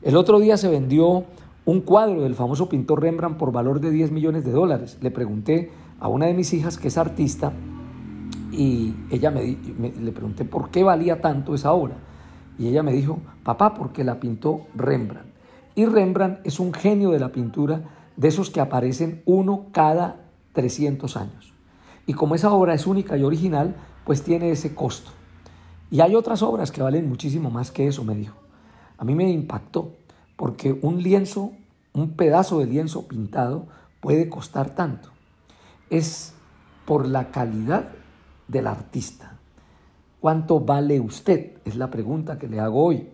El 0.00 0.14
otro 0.14 0.38
día 0.38 0.56
se 0.56 0.68
vendió 0.68 1.24
un 1.64 1.80
cuadro 1.80 2.20
del 2.20 2.36
famoso 2.36 2.68
pintor 2.68 3.02
Rembrandt 3.02 3.36
por 3.36 3.50
valor 3.50 3.80
de 3.80 3.90
10 3.90 4.12
millones 4.12 4.44
de 4.44 4.52
dólares. 4.52 4.96
Le 5.00 5.10
pregunté 5.10 5.72
a 5.98 6.06
una 6.06 6.26
de 6.26 6.34
mis 6.34 6.52
hijas 6.52 6.78
que 6.78 6.86
es 6.86 6.96
artista 6.98 7.52
y 8.58 8.92
ella 9.12 9.30
me, 9.30 9.56
le 10.00 10.10
pregunté 10.10 10.44
por 10.44 10.70
qué 10.70 10.82
valía 10.82 11.20
tanto 11.20 11.54
esa 11.54 11.72
obra. 11.72 11.94
Y 12.58 12.66
ella 12.66 12.82
me 12.82 12.92
dijo, 12.92 13.20
papá, 13.44 13.72
porque 13.72 14.02
la 14.02 14.18
pintó 14.18 14.66
Rembrandt. 14.74 15.28
Y 15.76 15.86
Rembrandt 15.86 16.40
es 16.44 16.58
un 16.58 16.72
genio 16.72 17.10
de 17.10 17.20
la 17.20 17.30
pintura, 17.30 17.82
de 18.16 18.26
esos 18.26 18.50
que 18.50 18.60
aparecen 18.60 19.22
uno 19.26 19.66
cada 19.70 20.24
300 20.54 21.16
años. 21.16 21.52
Y 22.04 22.14
como 22.14 22.34
esa 22.34 22.52
obra 22.52 22.74
es 22.74 22.88
única 22.88 23.16
y 23.16 23.22
original, 23.22 23.76
pues 24.04 24.24
tiene 24.24 24.50
ese 24.50 24.74
costo. 24.74 25.12
Y 25.88 26.00
hay 26.00 26.16
otras 26.16 26.42
obras 26.42 26.72
que 26.72 26.82
valen 26.82 27.08
muchísimo 27.08 27.50
más 27.50 27.70
que 27.70 27.86
eso, 27.86 28.02
me 28.02 28.16
dijo. 28.16 28.34
A 28.96 29.04
mí 29.04 29.14
me 29.14 29.30
impactó, 29.30 29.92
porque 30.34 30.76
un 30.82 31.00
lienzo, 31.00 31.52
un 31.92 32.10
pedazo 32.14 32.58
de 32.58 32.66
lienzo 32.66 33.06
pintado 33.06 33.68
puede 34.00 34.28
costar 34.28 34.70
tanto. 34.74 35.10
Es 35.90 36.34
por 36.86 37.06
la 37.06 37.30
calidad 37.30 37.90
del 38.48 38.66
artista. 38.66 39.38
¿Cuánto 40.20 40.60
vale 40.60 40.98
usted? 40.98 41.58
Es 41.64 41.76
la 41.76 41.90
pregunta 41.90 42.38
que 42.38 42.48
le 42.48 42.58
hago 42.58 42.84
hoy. 42.84 43.08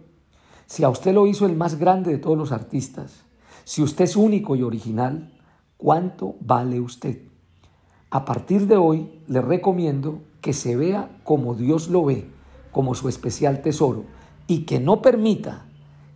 Si 0.67 0.85
a 0.85 0.89
usted 0.89 1.13
lo 1.13 1.27
hizo 1.27 1.45
el 1.45 1.57
más 1.57 1.79
grande 1.79 2.11
de 2.11 2.19
todos 2.19 2.39
los 2.39 2.53
artistas, 2.53 3.25
si 3.65 3.83
usted 3.83 4.05
es 4.05 4.17
único 4.17 4.57
y 4.57 4.63
original, 4.63 5.33
¿cuánto 5.77 6.37
vale 6.41 6.81
usted? 6.81 7.19
A 8.11 8.25
partir 8.25 8.67
de 8.67 8.77
hoy 8.77 9.21
le 9.27 9.43
recomiendo 9.43 10.23
que 10.41 10.53
se 10.53 10.77
vea 10.77 11.11
como 11.25 11.55
Dios 11.55 11.89
lo 11.89 12.05
ve, 12.05 12.27
como 12.73 12.95
su 12.95 13.09
especial 13.09 13.61
tesoro, 13.61 14.05
y 14.47 14.61
que 14.61 14.81
no 14.81 15.03
permita 15.03 15.67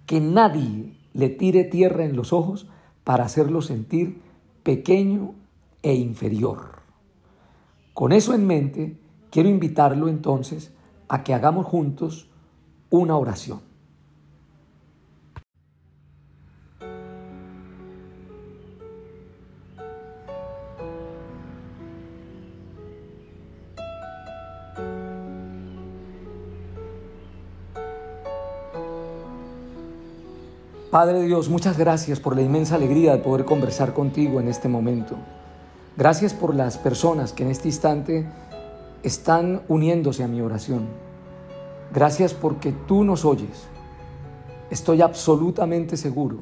que 0.07 0.21
nadie 0.21 0.97
le 1.13 1.29
tire 1.29 1.65
tierra 1.65 2.05
en 2.05 2.17
los 2.17 2.33
ojos 2.33 2.69
para 3.05 3.25
hacerlo 3.25 3.63
sentir 3.63 4.23
pequeño 4.63 5.35
e 5.83 5.95
inferior. 5.95 6.79
Con 7.95 8.13
eso 8.13 8.35
en 8.35 8.47
mente, 8.47 8.97
quiero 9.31 9.49
invitarlo 9.49 10.09
entonces 10.09 10.73
a 11.09 11.23
que 11.25 11.35
hagamos 11.35 11.67
juntos 11.67 12.29
una 12.91 13.17
oración. 13.17 13.69
Padre 30.91 31.23
Dios, 31.23 31.51
muchas 31.51 31.77
gracias 31.77 32.19
por 32.19 32.35
la 32.35 32.41
inmensa 32.41 32.77
alegría 32.77 33.13
de 33.13 33.19
poder 33.19 33.45
conversar 33.45 33.93
contigo 33.93 34.41
en 34.41 34.49
este 34.49 34.69
momento. 34.69 35.17
Gracias 35.99 36.33
por 36.33 36.55
las 36.55 36.79
personas 36.79 37.35
que 37.35 37.43
en 37.43 37.51
este 37.51 37.69
instante 37.69 38.27
están 39.03 39.63
uniéndose 39.69 40.25
a 40.25 40.29
mi 40.29 40.41
oración. 40.41 40.87
Gracias 41.93 42.35
porque 42.35 42.73
tú 42.87 43.05
nos 43.05 43.25
oyes. 43.25 43.69
Estoy 44.71 45.03
absolutamente 45.03 45.97
seguro 45.97 46.39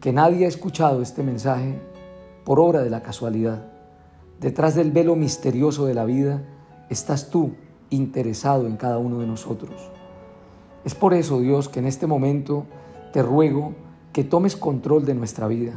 que 0.00 0.12
nadie 0.12 0.44
ha 0.44 0.48
escuchado 0.48 1.02
este 1.02 1.22
mensaje 1.22 1.80
por 2.44 2.60
obra 2.60 2.82
de 2.82 2.90
la 2.90 3.02
casualidad. 3.02 3.64
Detrás 4.40 4.74
del 4.74 4.90
velo 4.90 5.16
misterioso 5.16 5.86
de 5.86 5.94
la 5.94 6.04
vida 6.04 6.42
estás 6.90 7.30
tú 7.30 7.52
interesado 7.90 8.66
en 8.66 8.76
cada 8.76 8.98
uno 8.98 9.20
de 9.20 9.26
nosotros. 9.26 9.90
Es 10.84 10.94
por 10.94 11.14
eso, 11.14 11.40
Dios, 11.40 11.68
que 11.68 11.78
en 11.78 11.86
este 11.86 12.06
momento 12.06 12.66
te 13.12 13.22
ruego 13.22 13.74
que 14.12 14.24
tomes 14.24 14.56
control 14.56 15.04
de 15.06 15.14
nuestra 15.14 15.46
vida. 15.46 15.72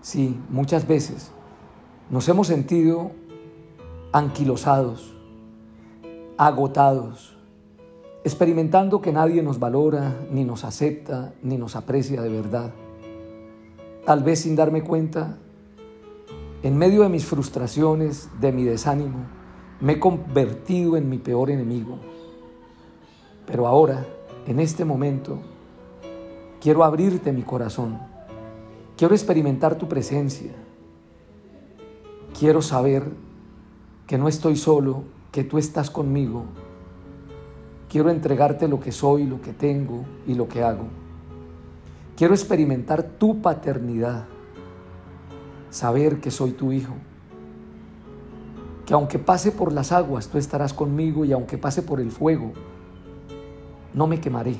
Sí, 0.00 0.38
muchas 0.48 0.86
veces 0.86 1.30
nos 2.10 2.28
hemos 2.28 2.46
sentido 2.46 3.12
anquilosados, 4.12 5.14
agotados, 6.36 7.36
experimentando 8.24 9.00
que 9.00 9.12
nadie 9.12 9.42
nos 9.42 9.58
valora, 9.58 10.14
ni 10.30 10.44
nos 10.44 10.64
acepta, 10.64 11.32
ni 11.42 11.56
nos 11.56 11.76
aprecia 11.76 12.20
de 12.22 12.28
verdad. 12.28 12.72
Tal 14.04 14.22
vez 14.22 14.40
sin 14.40 14.54
darme 14.54 14.82
cuenta, 14.84 15.38
en 16.62 16.76
medio 16.76 17.02
de 17.02 17.08
mis 17.08 17.24
frustraciones, 17.24 18.28
de 18.40 18.52
mi 18.52 18.64
desánimo, 18.64 19.18
me 19.80 19.94
he 19.94 20.00
convertido 20.00 20.96
en 20.96 21.08
mi 21.08 21.18
peor 21.18 21.50
enemigo. 21.50 21.98
Pero 23.46 23.66
ahora, 23.66 24.06
en 24.46 24.60
este 24.60 24.84
momento, 24.84 25.38
quiero 26.60 26.84
abrirte 26.84 27.32
mi 27.32 27.42
corazón. 27.42 27.98
Quiero 28.96 29.14
experimentar 29.14 29.76
tu 29.76 29.88
presencia. 29.88 30.52
Quiero 32.38 32.62
saber 32.62 33.10
que 34.06 34.18
no 34.18 34.28
estoy 34.28 34.56
solo, 34.56 35.04
que 35.30 35.44
tú 35.44 35.58
estás 35.58 35.90
conmigo. 35.90 36.44
Quiero 37.88 38.10
entregarte 38.10 38.68
lo 38.68 38.80
que 38.80 38.92
soy, 38.92 39.24
lo 39.24 39.40
que 39.40 39.52
tengo 39.52 40.04
y 40.26 40.34
lo 40.34 40.48
que 40.48 40.62
hago. 40.62 40.86
Quiero 42.16 42.34
experimentar 42.34 43.02
tu 43.02 43.40
paternidad, 43.40 44.26
saber 45.70 46.20
que 46.20 46.30
soy 46.30 46.52
tu 46.52 46.72
hijo, 46.72 46.94
que 48.86 48.94
aunque 48.94 49.18
pase 49.18 49.52
por 49.52 49.72
las 49.72 49.92
aguas, 49.92 50.28
tú 50.28 50.38
estarás 50.38 50.74
conmigo 50.74 51.24
y 51.24 51.32
aunque 51.32 51.56
pase 51.56 51.82
por 51.82 52.00
el 52.00 52.10
fuego, 52.10 52.52
no 53.94 54.06
me 54.06 54.20
quemaré, 54.20 54.56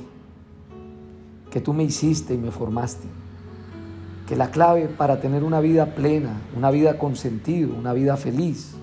que 1.51 1.61
tú 1.61 1.73
me 1.73 1.83
hiciste 1.83 2.33
y 2.33 2.37
me 2.37 2.51
formaste, 2.51 3.07
que 4.27 4.35
la 4.35 4.49
clave 4.49 4.87
para 4.87 5.19
tener 5.19 5.43
una 5.43 5.59
vida 5.59 5.93
plena, 5.93 6.41
una 6.57 6.71
vida 6.71 6.97
con 6.97 7.15
sentido, 7.15 7.75
una 7.75 7.93
vida 7.93 8.17
feliz, 8.17 8.75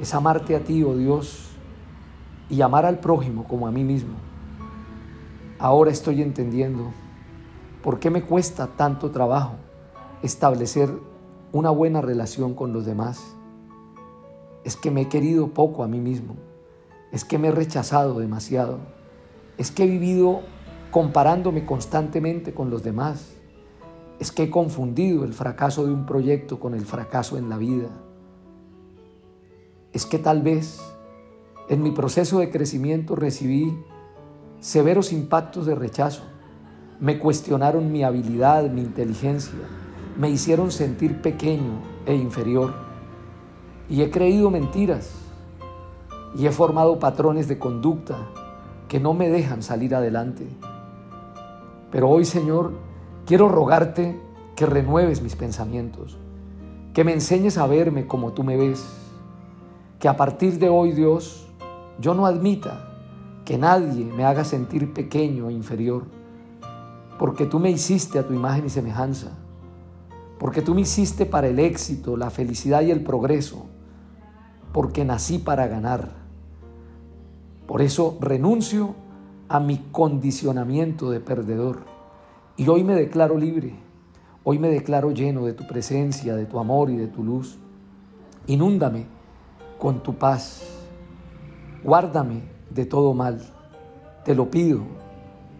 es 0.00 0.14
amarte 0.14 0.56
a 0.56 0.60
ti, 0.60 0.82
oh 0.82 0.96
Dios, 0.96 1.50
y 2.48 2.60
amar 2.62 2.86
al 2.86 3.00
prójimo 3.00 3.44
como 3.44 3.66
a 3.66 3.70
mí 3.70 3.84
mismo. 3.84 4.14
Ahora 5.58 5.90
estoy 5.90 6.22
entendiendo 6.22 6.92
por 7.82 7.98
qué 7.98 8.10
me 8.10 8.22
cuesta 8.22 8.68
tanto 8.76 9.10
trabajo 9.10 9.54
establecer 10.22 10.90
una 11.52 11.70
buena 11.70 12.00
relación 12.00 12.54
con 12.54 12.72
los 12.72 12.84
demás. 12.84 13.34
Es 14.64 14.76
que 14.76 14.90
me 14.90 15.02
he 15.02 15.08
querido 15.08 15.48
poco 15.48 15.82
a 15.82 15.88
mí 15.88 16.00
mismo, 16.00 16.36
es 17.12 17.24
que 17.24 17.38
me 17.38 17.48
he 17.48 17.52
rechazado 17.52 18.18
demasiado 18.18 18.78
es 19.58 19.70
que 19.70 19.84
he 19.84 19.86
vivido 19.86 20.42
comparándome 20.90 21.64
constantemente 21.64 22.52
con 22.52 22.70
los 22.70 22.82
demás. 22.82 23.32
Es 24.18 24.32
que 24.32 24.44
he 24.44 24.50
confundido 24.50 25.24
el 25.24 25.32
fracaso 25.32 25.86
de 25.86 25.92
un 25.92 26.06
proyecto 26.06 26.58
con 26.60 26.74
el 26.74 26.84
fracaso 26.84 27.38
en 27.38 27.48
la 27.48 27.56
vida. 27.56 27.88
Es 29.96 30.04
que 30.04 30.18
tal 30.18 30.42
vez 30.42 30.78
en 31.70 31.82
mi 31.82 31.90
proceso 31.90 32.38
de 32.38 32.50
crecimiento 32.50 33.16
recibí 33.16 33.82
severos 34.60 35.10
impactos 35.10 35.64
de 35.64 35.74
rechazo. 35.74 36.22
Me 37.00 37.18
cuestionaron 37.18 37.90
mi 37.90 38.04
habilidad, 38.04 38.68
mi 38.68 38.82
inteligencia. 38.82 39.58
Me 40.18 40.28
hicieron 40.28 40.70
sentir 40.70 41.22
pequeño 41.22 41.80
e 42.04 42.14
inferior. 42.14 42.74
Y 43.88 44.02
he 44.02 44.10
creído 44.10 44.50
mentiras. 44.50 45.12
Y 46.36 46.44
he 46.44 46.52
formado 46.52 46.98
patrones 46.98 47.48
de 47.48 47.58
conducta 47.58 48.18
que 48.88 49.00
no 49.00 49.14
me 49.14 49.30
dejan 49.30 49.62
salir 49.62 49.94
adelante. 49.94 50.46
Pero 51.90 52.10
hoy, 52.10 52.26
Señor, 52.26 52.72
quiero 53.24 53.48
rogarte 53.48 54.20
que 54.56 54.66
renueves 54.66 55.22
mis 55.22 55.36
pensamientos, 55.36 56.18
que 56.92 57.02
me 57.02 57.14
enseñes 57.14 57.56
a 57.56 57.66
verme 57.66 58.06
como 58.06 58.34
tú 58.34 58.44
me 58.44 58.58
ves, 58.58 59.05
que 60.06 60.10
a 60.10 60.16
partir 60.16 60.60
de 60.60 60.68
hoy, 60.68 60.92
Dios, 60.92 61.48
yo 62.00 62.14
no 62.14 62.26
admita 62.26 62.92
que 63.44 63.58
nadie 63.58 64.04
me 64.04 64.24
haga 64.24 64.44
sentir 64.44 64.94
pequeño 64.94 65.50
e 65.50 65.52
inferior, 65.52 66.04
porque 67.18 67.44
tú 67.44 67.58
me 67.58 67.72
hiciste 67.72 68.20
a 68.20 68.22
tu 68.24 68.32
imagen 68.32 68.66
y 68.66 68.70
semejanza, 68.70 69.32
porque 70.38 70.62
tú 70.62 70.76
me 70.76 70.82
hiciste 70.82 71.26
para 71.26 71.48
el 71.48 71.58
éxito, 71.58 72.16
la 72.16 72.30
felicidad 72.30 72.82
y 72.82 72.92
el 72.92 73.02
progreso, 73.02 73.66
porque 74.72 75.04
nací 75.04 75.38
para 75.38 75.66
ganar 75.66 76.12
por 77.66 77.82
eso 77.82 78.16
renuncio 78.20 78.94
a 79.48 79.58
mi 79.58 79.78
condicionamiento 79.90 81.10
de 81.10 81.18
perdedor. 81.18 81.80
Y 82.56 82.68
hoy 82.68 82.84
me 82.84 82.94
declaro 82.94 83.36
libre. 83.36 83.74
Hoy 84.44 84.60
me 84.60 84.68
declaro 84.68 85.10
lleno 85.10 85.46
de 85.46 85.52
tu 85.52 85.66
presencia, 85.66 86.36
de 86.36 86.46
tu 86.46 86.60
amor 86.60 86.90
y 86.90 86.96
de 86.96 87.08
tu 87.08 87.24
luz. 87.24 87.58
Inúndame 88.46 89.15
con 89.78 90.02
tu 90.02 90.14
paz. 90.14 90.62
Guárdame 91.82 92.42
de 92.70 92.86
todo 92.86 93.14
mal. 93.14 93.40
Te 94.24 94.34
lo 94.34 94.50
pido 94.50 94.82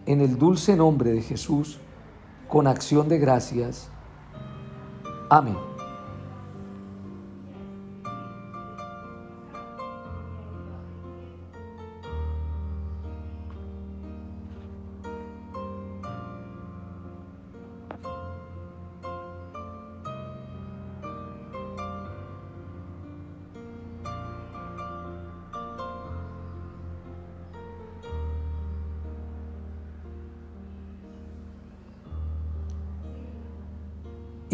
en 0.06 0.20
el 0.20 0.38
dulce 0.38 0.76
nombre 0.76 1.12
de 1.12 1.22
Jesús, 1.22 1.78
con 2.48 2.66
acción 2.66 3.08
de 3.08 3.18
gracias. 3.18 3.90
Amén. 5.28 5.75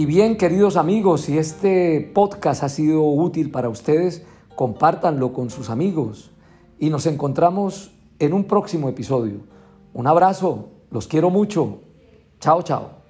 Y 0.03 0.05
bien, 0.05 0.37
queridos 0.37 0.77
amigos, 0.77 1.21
si 1.21 1.39
este 1.39 2.01
podcast 2.13 2.65
ha 2.65 2.69
sido 2.69 3.05
útil 3.05 3.53
para 3.53 3.69
ustedes, 3.69 4.27
compártanlo 4.57 5.33
con 5.33 5.49
sus 5.49 5.71
amigos 5.71 6.33
y 6.81 6.91
nos 6.91 7.07
encontramos 7.07 7.93
en 8.19 8.33
un 8.33 8.43
próximo 8.43 8.89
episodio. 8.89 9.43
Un 9.95 10.09
abrazo, 10.09 10.71
los 10.91 11.07
quiero 11.07 11.31
mucho. 11.31 11.83
Chao, 12.41 12.63
chao. 12.63 13.02